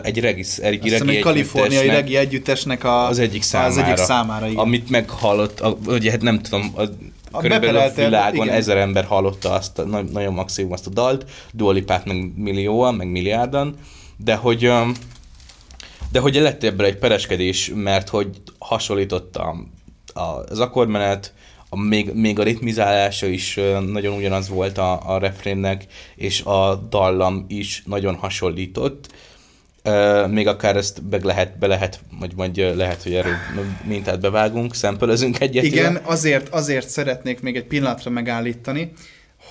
[0.03, 3.79] egy regis, egy Azt regi egy kaliforniai együttesnek regi együttesnek a, az egyik számára, Az
[3.79, 4.59] egyik számára, igen.
[4.59, 6.83] amit meghallott, a, ugye hát nem tudom, a,
[7.31, 8.57] A körülbelül a világon igen.
[8.57, 12.95] ezer ember hallotta azt, a, na- nagyon maximum azt a dalt, Dua Lipát meg millióan,
[12.95, 13.77] meg milliárdan,
[14.17, 14.73] de hogy
[16.13, 19.57] de hogy lett ebből egy pereskedés, mert hogy hasonlított a,
[20.15, 21.33] a, az akkordmenet,
[21.69, 27.45] a, még, még a ritmizálása is nagyon ugyanaz volt a, a refrénnek, és a dallam
[27.49, 29.09] is nagyon hasonlított.
[30.29, 32.01] Még akár ezt be lehet, be lehet,
[32.37, 33.35] vagy ö, lehet, hogy erről
[33.85, 35.65] mintát bevágunk, szempelezünk egyet.
[35.65, 38.93] Igen, azért, azért szeretnék még egy pillanatra megállítani,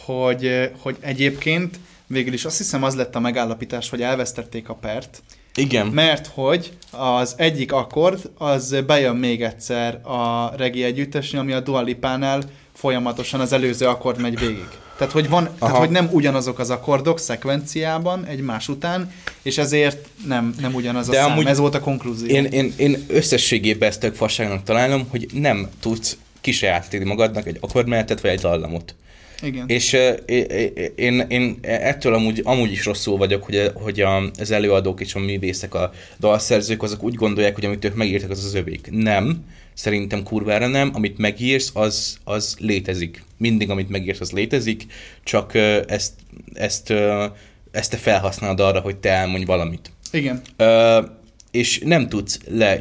[0.05, 5.21] hogy, hogy egyébként végül is azt hiszem az lett a megállapítás, hogy elvesztették a pert,
[5.55, 5.87] Igen.
[5.87, 11.81] mert hogy az egyik akkord, az bejön még egyszer a regi együttesnél, ami a Dua
[11.81, 14.67] Lipánál folyamatosan az előző akkord megy végig.
[14.99, 20.55] Tehát hogy, van, tehát, hogy nem ugyanazok az akkordok szekvenciában egymás után, és ezért nem,
[20.61, 21.31] nem ugyanaz a De szám.
[21.31, 22.35] amúgy Ez volt a konklúzió.
[22.35, 28.21] Én, én, én összességében ezt tök fasságnak találom, hogy nem tudsz kisajátítani magadnak egy akkordmenetet
[28.21, 28.95] vagy egy dallamot.
[29.41, 29.67] Igen.
[29.67, 30.19] És uh,
[30.95, 35.19] én, én ettől amúgy, amúgy is rosszul vagyok, hogy, hogy a, az előadók és a
[35.19, 38.87] művészek, a dalszerzők, azok úgy gondolják, hogy amit ők megírtak, az az övék.
[38.91, 39.45] Nem,
[39.79, 40.91] szerintem kurvára nem.
[40.93, 43.23] Amit megírsz, az, az létezik.
[43.37, 44.85] Mindig, amit megírsz, az létezik,
[45.23, 45.53] csak
[45.87, 46.13] ezt,
[46.53, 46.93] ezt,
[47.71, 49.91] ezt te felhasználod arra, hogy te elmondj valamit.
[50.11, 50.41] Igen.
[50.57, 51.05] Uh,
[51.51, 52.79] és nem tudsz le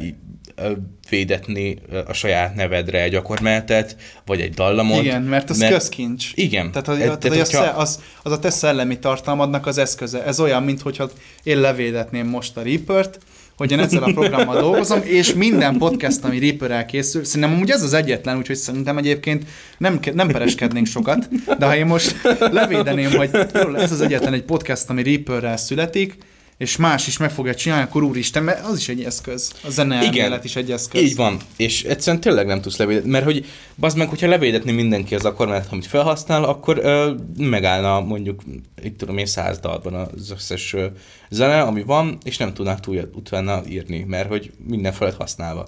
[1.09, 1.77] védetni
[2.07, 3.95] a saját nevedre egy akkordmenetet,
[4.25, 5.03] vagy egy dallamot.
[5.03, 5.73] Igen, mert az mert...
[5.73, 6.31] közkincs.
[6.33, 6.71] Igen.
[6.71, 7.63] Tehát, hogy, tehát, tehát, hogyha...
[7.63, 10.23] az, az a te szellemi tartalmadnak az eszköze.
[10.23, 11.09] Ez olyan, mintha
[11.43, 13.19] én levédetném most a Reaper-t,
[13.59, 17.83] hogy én ezzel a programmal dolgozom, és minden podcast, ami Reaper-rel készül, szerintem amúgy ez
[17.83, 19.43] az egyetlen, úgyhogy szerintem egyébként
[19.77, 22.15] nem, nem pereskednénk sokat, de ha én most
[22.51, 23.29] levédeném, hogy
[23.75, 26.17] ez az egyetlen egy podcast, ami Reaper-rel születik,
[26.59, 29.51] és más is meg fogja csinálni, akkor úristen, mert az is egy eszköz.
[29.63, 31.01] A zene Igen, is egy eszköz.
[31.01, 31.37] Így van.
[31.57, 33.45] És egyszerűen tényleg nem tudsz levédetni, mert hogy
[33.75, 38.41] bazd meg, hogyha levédetni mindenki az akkordmenet, amit felhasznál, akkor ö, megállna mondjuk,
[38.83, 40.85] itt tudom én, száz dalban az összes ö,
[41.29, 45.67] zene, ami van, és nem tudnák túl utána írni, mert hogy minden felett használva.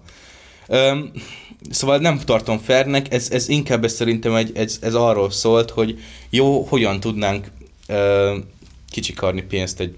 [0.68, 1.00] Ö,
[1.70, 6.00] szóval nem tartom fernek, ez, ez inkább ez szerintem egy, ez, ez arról szólt, hogy
[6.30, 7.48] jó, hogyan tudnánk
[7.88, 8.38] ö,
[8.92, 9.96] kicsikarni pénzt egy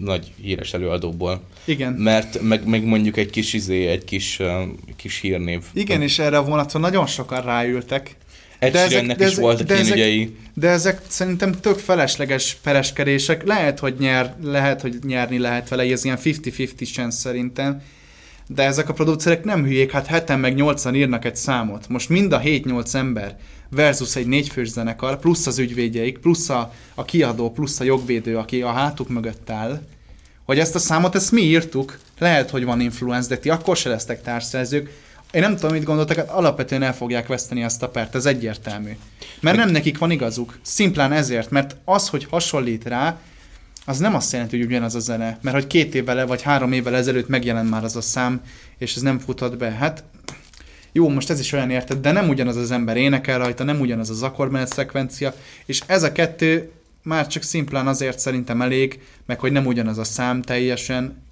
[0.00, 1.42] nagy híres előadóból.
[1.64, 1.92] Igen.
[1.92, 4.62] Mert meg, meg mondjuk egy kis izé, egy kis, uh,
[4.96, 5.62] kis hírnév.
[5.72, 8.16] Igen, és erre a vonaton nagyon sokan ráültek.
[8.58, 10.36] Egy de ezek, de is ezek, voltak de ezek, ügyei.
[10.54, 13.46] De ezek szerintem tök felesleges pereskedések.
[13.46, 17.82] Lehet, hogy, nyer, lehet, hogy nyerni lehet vele, ez ilyen 50-50 chance szerintem.
[18.46, 21.88] De ezek a producerek nem hülyék, hát heten meg nyolcan írnak egy számot.
[21.88, 23.36] Most mind a 7-8 ember
[23.70, 28.62] versus egy négyfős zenekar, plusz az ügyvédjeik, plusz a, a kiadó, plusz a jogvédő, aki
[28.62, 29.82] a hátuk mögött áll,
[30.44, 33.88] hogy ezt a számot, ezt mi írtuk, lehet, hogy van influence, de ti akkor se
[33.88, 34.90] lesztek társszerzők.
[35.32, 38.96] Én nem tudom, mit gondoltak, hát alapvetően el fogják veszteni ezt a pert, ez egyértelmű.
[39.40, 40.58] Mert nem nekik van igazuk.
[40.62, 43.18] Szimplán ezért, mert az, hogy hasonlít rá,
[43.84, 45.38] az nem azt jelenti, hogy ugyanaz a zene.
[45.42, 48.40] Mert hogy két évvel vagy három évvel ezelőtt megjelent már az a szám,
[48.78, 49.70] és ez nem futott be.
[49.70, 50.04] Hát
[50.98, 54.10] jó, most ez is olyan érted, de nem ugyanaz az ember énekel rajta, nem ugyanaz
[54.10, 55.34] az akkordmenet szekvencia,
[55.66, 56.70] és ez a kettő
[57.02, 61.22] már csak szimplán azért szerintem elég, meg hogy nem ugyanaz a szám teljesen,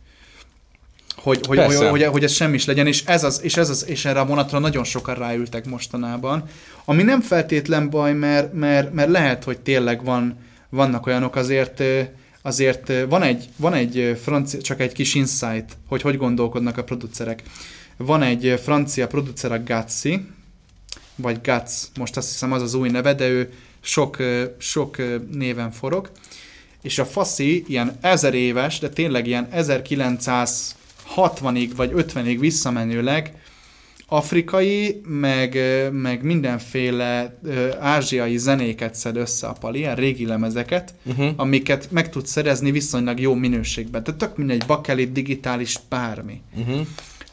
[1.17, 3.85] hogy, hogy, hogy, hogy, hogy ez semmi is legyen, és ez az, és ez az,
[3.89, 6.49] és erre a vonatra nagyon sokan ráültek mostanában,
[6.85, 10.39] ami nem feltétlen baj, mert, mert, mert lehet, hogy tényleg van,
[10.69, 11.83] vannak olyanok azért,
[12.43, 17.43] azért van egy, van egy francia, csak egy kis insight, hogy hogy gondolkodnak a producerek.
[17.97, 20.27] Van egy francia producer, a Gatsi,
[21.17, 24.17] vagy Gats, most azt hiszem az az új neve, de ő sok,
[24.59, 24.97] sok
[25.33, 26.11] néven forog,
[26.83, 33.35] és a faszi ilyen ezer éves, de tényleg ilyen 1960-ig vagy 50-ig visszamenőleg
[34.09, 35.59] afrikai, meg,
[35.93, 37.39] meg mindenféle
[37.81, 41.31] ázsiai zenéket szed össze a pali, ilyen régi lemezeket, uh-huh.
[41.37, 44.05] amiket meg tudsz szerezni viszonylag jó minőségben.
[44.05, 46.41] Tehát tök mindegy, bakelit, digitális, bármi.
[46.57, 46.87] Uh-huh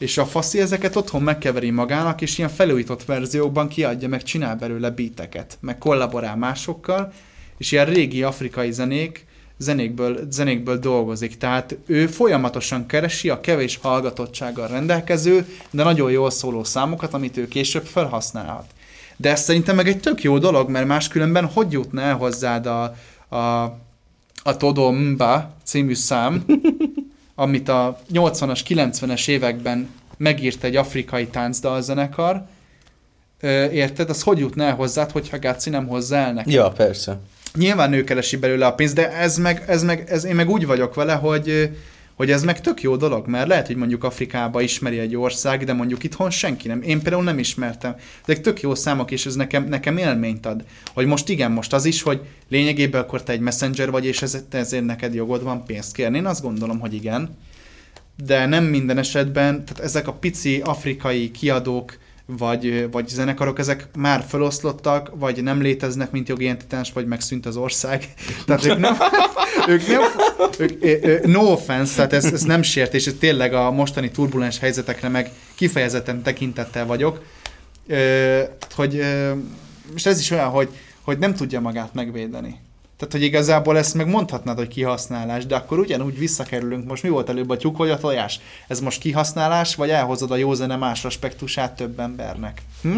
[0.04, 4.90] és a faszi ezeket otthon megkeveri magának, és ilyen felújított verziókban kiadja, meg csinál belőle
[4.90, 7.12] beateket, meg kollaborál másokkal,
[7.58, 9.26] és ilyen régi afrikai zenék,
[9.58, 11.36] zenékből, zenékből dolgozik.
[11.36, 17.48] Tehát ő folyamatosan keresi a kevés hallgatottsággal rendelkező, de nagyon jól szóló számokat, amit ő
[17.48, 18.66] később felhasználhat.
[19.16, 22.94] De ez szerintem meg egy tök jó dolog, mert máskülönben hogy jutna el hozzád a,
[23.36, 23.62] a,
[24.42, 26.44] a Todo Mba című szám,
[27.34, 32.46] amit a 80-as, 90-es években megírt egy afrikai táncdalzenekar,
[33.72, 34.10] érted?
[34.10, 36.52] Az hogy jutna el hozzád, hogyha Gáci nem hozzá el neked?
[36.52, 37.18] Ja, persze.
[37.54, 40.66] Nyilván ő keresi belőle a pénzt, de ez meg, ez meg, ez, én meg úgy
[40.66, 41.70] vagyok vele, hogy
[42.14, 45.72] hogy ez meg tök jó dolog, mert lehet, hogy mondjuk Afrikába ismeri egy ország, de
[45.72, 46.82] mondjuk itthon senki nem.
[46.82, 47.96] Én például nem ismertem.
[48.26, 50.64] Ezek tök jó számok, és ez nekem, nekem élményt ad.
[50.92, 54.44] Hogy most igen, most az is, hogy lényegében akkor te egy messenger vagy, és ez,
[54.50, 56.16] ezért neked jogod van pénzt kérni.
[56.16, 57.36] Én azt gondolom, hogy igen.
[58.24, 64.24] De nem minden esetben, tehát ezek a pici afrikai kiadók, vagy, vagy zenekarok, ezek már
[64.28, 68.14] feloszlottak, vagy nem léteznek, mint jogi entitás, vagy megszűnt az ország.
[68.46, 68.96] Tehát ők nem,
[69.68, 70.02] ők nem
[70.58, 75.30] ők, no offense, tehát ez, ez nem sértés, ez tényleg a mostani turbulens helyzetekre meg
[75.54, 77.22] kifejezetten tekintettel vagyok,
[78.74, 79.04] hogy,
[79.94, 80.68] és ez is olyan, hogy,
[81.02, 82.60] hogy nem tudja magát megvédeni.
[82.96, 86.86] Tehát, hogy igazából ezt meg mondhatnád, hogy kihasználás, de akkor ugyanúgy visszakerülünk.
[86.86, 88.40] Most mi volt előbb a tyúk vagy a tojás?
[88.68, 92.62] Ez most kihasználás, vagy elhozod a jó zene más aspektusát több embernek?
[92.82, 92.96] Hm?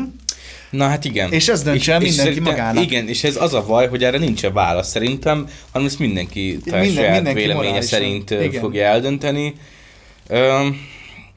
[0.70, 1.32] Na hát igen.
[1.32, 2.84] És ez döntse el mindenki magának.
[2.84, 6.92] Igen, és ez az a baj, hogy erre nincs válasz szerintem, hanem ezt mindenki Minden-
[6.92, 7.98] saját mindenki véleménye morálisan.
[7.98, 8.60] szerint Igen.
[8.60, 9.54] fogja eldönteni.
[10.28, 10.76] Öm,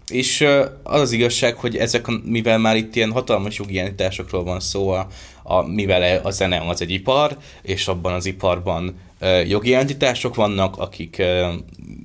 [0.10, 0.42] és
[0.84, 5.08] az az igazság, hogy ezek, mivel már itt ilyen hatalmas jogi entitásokról van szó, a,
[5.50, 9.00] a, mivel a zene az egy ipar, és abban az iparban
[9.48, 11.22] jogi entitások vannak, akik,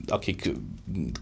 [0.07, 0.51] akik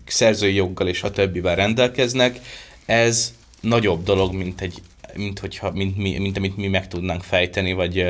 [0.06, 2.40] szerzői joggal és a többivel rendelkeznek,
[2.86, 4.82] ez nagyobb dolog, mint egy
[5.14, 8.04] mint, hogyha, mint, mi, mint amit mi meg tudnánk fejteni, vagy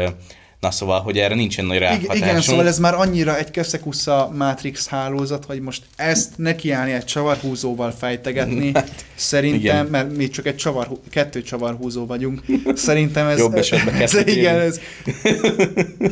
[0.63, 2.15] na szóval, hogy erre nincsen nagy ráhatásunk.
[2.15, 7.91] igen, szóval ez már annyira egy keszekusza Matrix hálózat, hogy most ezt nekiállni egy csavarhúzóval
[7.91, 8.73] fejtegetni,
[9.15, 9.87] szerintem, igen.
[9.87, 12.43] mert mi csak egy csavar, kettő csavarhúzó vagyunk,
[12.75, 13.39] szerintem ez...
[13.39, 14.81] Jobb esetben ez, igen, ez...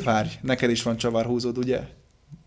[0.05, 1.81] Várj, neked is van csavarhúzód, ugye?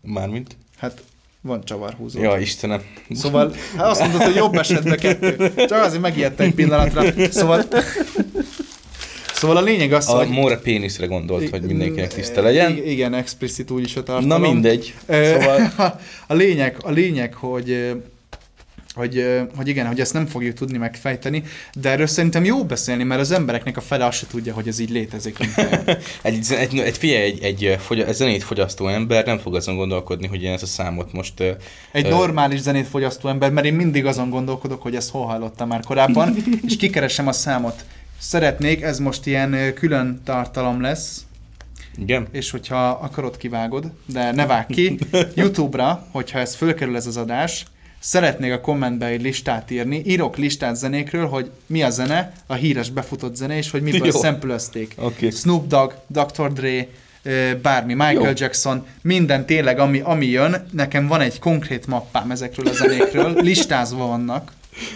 [0.00, 0.56] Mármint?
[0.76, 1.02] Hát
[1.40, 2.22] van csavarhúzó.
[2.22, 2.82] Ja, Istenem.
[3.10, 5.52] Szóval, hát azt mondod, hogy jobb esetben kettő.
[5.54, 7.02] Csak azért megijedt egy pillanatra.
[7.30, 7.64] Szóval,
[9.44, 10.28] szóval a lényeg az, A hogy...
[10.28, 12.76] Móra péniszre gondolt, hogy mindenkinek tiszta legyen.
[12.86, 14.40] Igen, explicit úgyis a Na tartalom.
[14.40, 14.94] mindegy.
[15.08, 15.72] Szóval
[16.26, 17.94] a lényeg, a lényeg, hogy
[18.94, 21.42] hogy, hogy igen, hogy ezt nem fogjuk tudni megfejteni,
[21.74, 24.78] de erről szerintem jó beszélni, mert az embereknek a fele azt se tudja, hogy ez
[24.78, 25.38] így létezik.
[26.22, 30.26] egy, egy, egy, figyelj, egy, egy, fogy, egy zenét fogyasztó ember nem fog azon gondolkodni,
[30.26, 31.40] hogy én ezt a számot most...
[31.92, 32.08] Egy Ö.
[32.08, 36.36] normális zenét fogyasztó ember, mert én mindig azon gondolkodok, hogy ezt hol hallottam már korábban,
[36.68, 37.84] és kikeresem a számot.
[38.26, 41.24] Szeretnék, ez most ilyen külön tartalom lesz,
[41.98, 42.26] Igen?
[42.30, 44.98] és hogyha akarod, kivágod, de ne vág ki.
[45.34, 47.64] YouTube-ra, hogyha ez fölkerül ez az adás,
[47.98, 52.90] szeretnék a kommentbe egy listát írni, írok listát zenékről, hogy mi a zene, a híres
[52.90, 54.18] befutott zene, és hogy miből Jó.
[54.18, 54.94] szempülözték.
[54.96, 55.30] Oké.
[55.30, 56.52] Snoop Dogg, Dr.
[56.52, 56.86] Dre,
[57.62, 58.30] bármi, Michael Jó.
[58.34, 64.06] Jackson, minden tényleg, ami, ami jön, nekem van egy konkrét mappám ezekről a zenékről, listázva
[64.06, 64.52] vannak,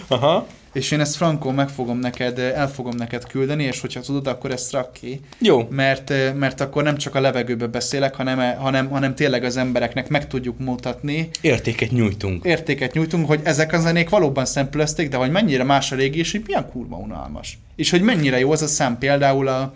[0.07, 0.47] Aha.
[0.73, 4.51] És én ezt Franco meg fogom neked, el fogom neked küldeni, és hogyha tudod, akkor
[4.51, 5.67] ezt rak ki Jó.
[5.69, 10.09] mert, ö, mert akkor nem csak a levegőbe beszélek, hanem, hanem, hanem tényleg az embereknek
[10.09, 12.45] meg tudjuk mutatni, Értéket nyújtunk.
[12.45, 16.31] értéket nyújtunk, hogy ezek a zenék valóban szempülözték, de hogy mennyire más a régi, és
[16.31, 17.57] hogy milyen kurva unalmas.
[17.75, 19.73] És hogy mennyire jó az a szám, például a,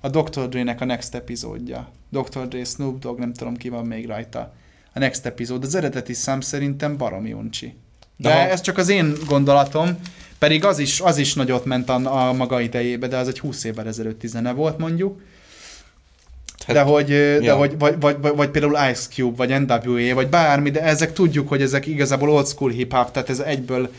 [0.00, 0.48] a Dr.
[0.48, 1.88] Dre-nek a Next epizódja.
[2.08, 2.48] Dr.
[2.48, 4.54] Dre, Snoop Dogg, nem tudom ki van még rajta.
[4.92, 7.74] A Next epizód, az eredeti szám szerintem baromi uncsi.
[8.16, 8.48] De Aha.
[8.48, 9.98] ez csak az én gondolatom,
[10.38, 13.64] pedig az is, az is nagyot ment a, a maga idejébe, de az egy 20
[13.64, 15.20] évvel ezelőtti zene volt mondjuk.
[16.66, 17.56] Hát, de hogy, ö, de ja.
[17.56, 21.48] hogy vagy, vagy, vagy, vagy például Ice Cube, vagy NWA, vagy bármi, de ezek tudjuk,
[21.48, 23.90] hogy ezek igazából old school hip-hop, tehát ez egyből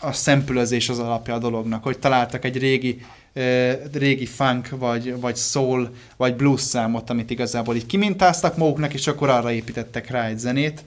[0.00, 3.00] a szempülözés az alapja a dolognak, hogy találtak egy régi,
[3.92, 9.28] régi funk, vagy, vagy soul, vagy blues számot, amit igazából így kimintáztak maguknak, és akkor
[9.28, 10.84] arra építettek rá egy zenét.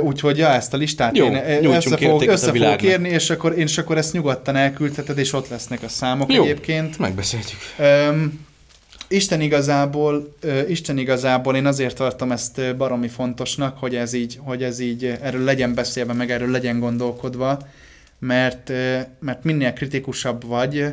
[0.00, 3.30] Úgyhogy ja, ezt a listát Jó, én össze fogok, értéket a össze fogok érni, és
[3.30, 6.42] akkor, és akkor ezt nyugodtan elküldheted, és ott lesznek a számok Jó.
[6.42, 6.98] egyébként.
[6.98, 7.58] Megbeszéltük.
[7.78, 8.46] Öm,
[9.08, 10.36] Isten igazából,
[10.68, 15.44] Isten igazából én azért tartom ezt baromi fontosnak, hogy ez így, hogy ez így erről
[15.44, 17.58] legyen beszélve, meg erről legyen gondolkodva,
[18.18, 18.72] mert,
[19.20, 20.84] mert minél kritikusabb vagy,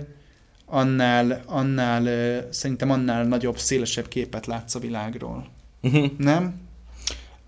[0.66, 2.08] annál, annál
[2.50, 5.48] szerintem annál nagyobb, szélesebb képet látsz a világról.
[5.82, 6.12] Uh-huh.
[6.18, 6.54] Nem?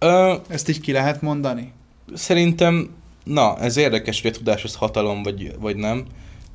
[0.04, 1.72] Ö, Ezt így ki lehet mondani?
[2.14, 2.90] szerintem,
[3.24, 6.06] na, ez érdekes, hogy a tudás az hatalom, vagy, vagy nem.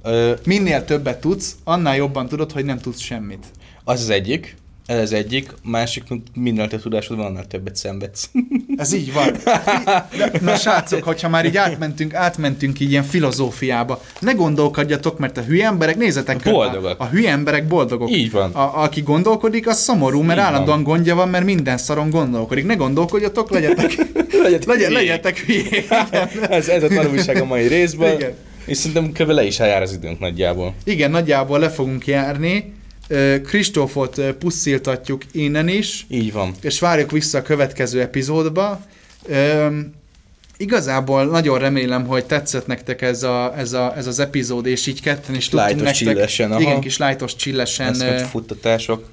[0.02, 3.46] Ö, Minél többet tudsz, annál jobban tudod, hogy nem tudsz semmit.
[3.84, 6.02] az az egyik, ez az egyik, másik,
[6.34, 8.30] minél több tudásod van, annál többet szenvedsz.
[8.76, 9.36] Ez így van.
[10.40, 15.66] Na srácok, hogyha már így átmentünk, átmentünk így ilyen filozófiába, ne gondolkodjatok, mert a hülye
[15.66, 17.00] emberek, nézzetek körbe, Boldogak.
[17.00, 18.10] A hülye emberek boldogok.
[18.10, 18.50] Így van.
[18.52, 20.52] A, aki gondolkodik, az szomorú, mert Így van.
[20.54, 22.66] állandóan gondja van, mert minden szaron gondolkodik.
[22.66, 23.94] Ne gondolkodjatok, legyetek,
[24.42, 25.08] Legyetek legyen, hülyék.
[25.08, 25.88] legyetek hülyék.
[26.50, 28.12] ez, ez a tanulság a mai részből.
[28.12, 28.32] Igen.
[28.66, 29.30] És szerintem kb.
[29.30, 30.74] le is eljár az időnk nagyjából.
[30.84, 32.72] Igen, nagyjából le fogunk járni.
[33.44, 36.06] Kristófot ö, pusziltatjuk innen is.
[36.08, 36.54] Így van.
[36.60, 38.80] és várjuk vissza a következő epizódba.
[39.28, 39.94] Üm,
[40.56, 45.00] igazából nagyon remélem, hogy tetszett nektek ez, a, ez, a, ez az epizód, és így
[45.00, 46.60] ketten is tudtunk nektek, csillesen, aha.
[46.60, 49.08] igen, kis lájtos csillesen hogy futtatások.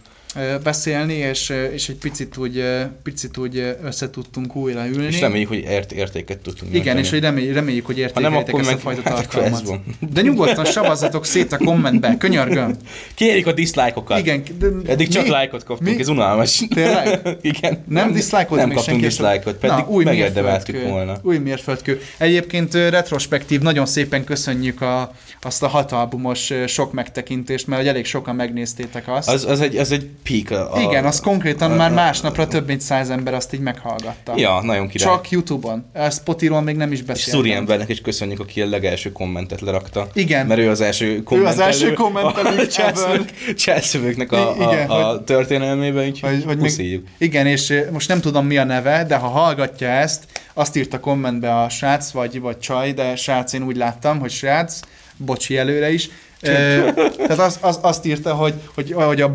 [0.64, 2.64] Beszélni, és, és egy picit úgy,
[3.04, 5.06] picit úgy összetudtunk újra ülni.
[5.06, 7.00] És reméljük, hogy ért, értéket tudtunk igen, nyújtani.
[7.00, 9.80] és hogy reméljük, reméljük hogy nem, akkor ezt a meg fajta hát tartalmat.
[10.14, 12.76] De nyugodtan savazzatok szét a kommentbe, könyörgöm.
[13.14, 14.20] Kérjük a dislike-okat.
[14.20, 15.30] Igen, de Eddig csak mi?
[15.30, 16.02] like-ot kaptunk, Mi?
[16.02, 16.64] ez unalmas.
[16.74, 17.22] Tényleg?
[17.42, 17.84] Igen.
[17.88, 18.12] Nem
[18.50, 21.20] Nem még kaptunk dislike-ot, pedig Na, új megérdemeltük volna.
[21.22, 22.02] Új mérföldkő.
[22.18, 28.36] Egyébként retrospektív, nagyon szépen köszönjük a, azt a hat albumos sok megtekintést, mert elég sokan
[28.36, 29.30] megnéztétek azt.
[29.30, 30.72] Az, az, egy, az egy peak.
[30.74, 34.34] A, Igen, az konkrétan a- már a- másnapra több mint száz ember azt így meghallgatta.
[34.36, 35.14] Ja, nagyon király.
[35.14, 35.86] Csak Youtube-on.
[35.94, 37.34] A Spotify-ról még nem is és beszéltem.
[37.34, 40.08] Szuri embernek is köszönjük, aki a legelső kommentet lerakta.
[40.14, 40.46] Igen.
[40.48, 41.60] Mert ő az első Ő kommentelő.
[41.62, 43.26] az első kommentelő a Chelsea-
[43.58, 47.04] Chelsea-vőknek a, igen, a, a történelmében, úgyhogy Hogy, hogy puszíjuk.
[47.04, 51.00] még, igen, és most nem tudom mi a neve, de ha hallgatja ezt, azt írta
[51.00, 54.80] kommentbe a srác, vagy, vagy csaj, de srác én úgy láttam, hogy srác,
[55.18, 56.10] bocsi előre is,
[56.44, 59.32] Ö, tehát az, az, azt írta, hogy, hogy, hogy a,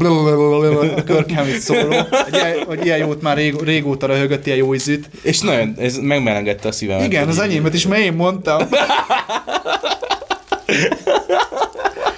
[1.04, 5.10] körkemét szóló, hogy ilyen, hogy ilyen jót már rég, régóta röhögött, ilyen jó ízűt.
[5.22, 7.06] És nagyon, ez megmelengedte a szívemet.
[7.06, 8.68] Igen, az enyémet is, mert én mondtam.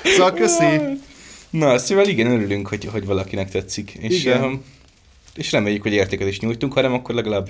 [0.04, 0.64] Szóval köszi.
[1.50, 3.92] Na, szóval igen, örülünk, hogy, hogy valakinek tetszik.
[4.00, 4.42] És, Igen.
[4.42, 4.64] um,
[5.34, 7.48] és reméljük, hogy értéket is nyújtunk, hanem akkor legalább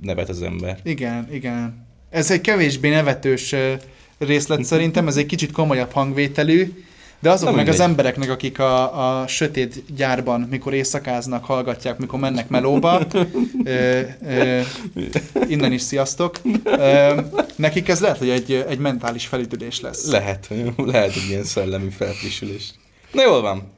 [0.00, 0.78] nevet az ember.
[0.82, 1.86] Igen, igen.
[2.10, 3.54] Ez egy kevésbé nevetős
[4.26, 6.72] részlet szerintem, ez egy kicsit komolyabb hangvételű,
[7.20, 7.88] de azok Na meg az mindegy.
[7.90, 13.00] emberek, meg akik a, a sötét gyárban, mikor éjszakáznak, hallgatják, mikor mennek melóba,
[13.64, 14.60] ö, ö,
[15.48, 17.20] innen is sziasztok, ö,
[17.56, 20.06] nekik ez lehet, hogy egy, egy mentális felütülés lesz.
[20.10, 22.74] Lehet, lehet egy ilyen szellemi felfrissülés.
[23.12, 23.72] Na jól van.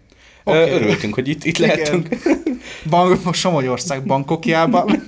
[0.44, 0.70] Okay.
[0.70, 1.68] Örültünk, hogy itt, itt Igen.
[1.68, 2.08] lehetünk.
[2.90, 5.02] Bank, Somogyország Bankokjában.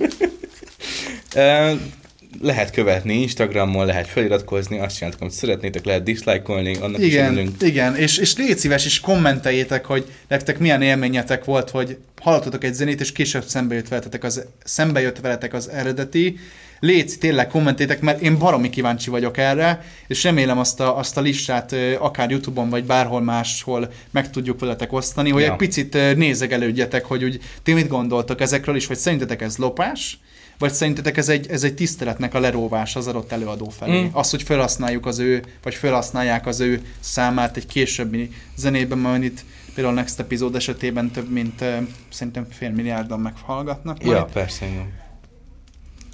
[2.41, 7.61] Lehet követni Instagramon, lehet feliratkozni, azt csináltok, amit szeretnétek, lehet diszlájkolni, annak is Igen, örülünk.
[7.61, 12.73] igen, és, és légy szíves, és kommenteljétek, hogy nektek milyen élményetek volt, hogy hallottatok egy
[12.73, 16.37] zenét, és később szembe jött veletek az, szembe jött veletek az eredeti.
[16.79, 21.21] Légy, tényleg kommentétek, mert én baromi kíváncsi vagyok erre, és remélem azt a, azt a
[21.21, 25.51] listát akár Youtube-on, vagy bárhol máshol meg tudjuk veletek osztani, hogy Ja.
[25.51, 30.19] egy picit nézegelődjetek, hogy úgy ti mit gondoltok ezekről is, hogy szerintetek ez lopás,
[30.57, 34.01] vagy szerintetek ez egy, ez egy tiszteletnek a leróvás az adott előadó felé?
[34.01, 34.07] Mm.
[34.11, 39.45] Az, hogy felhasználjuk az ő, vagy felhasználják az ő számát egy későbbi zenében, majd itt
[39.73, 41.77] például a Next epizód esetében több mint uh,
[42.09, 44.03] szerintem fél milliárdan meghallgatnak.
[44.03, 44.17] Majd.
[44.17, 44.93] Ja, persze, igen.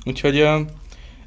[0.06, 0.60] Úgyhogy uh,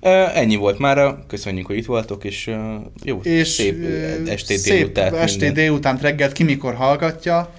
[0.00, 4.58] uh, ennyi volt mára, köszönjük, hogy itt voltok, és uh, jó, És szép uh, estét,
[4.58, 5.14] szép délután.
[5.14, 7.54] estét, délután, reggelt, ki mikor hallgatja.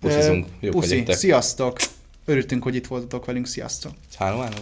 [0.00, 1.76] Puszizunk, Ö, jók Puszi, sziasztok!
[2.24, 3.92] Örültünk, hogy itt voltatok velünk, sziasztok!
[4.16, 4.56] Háló, háló.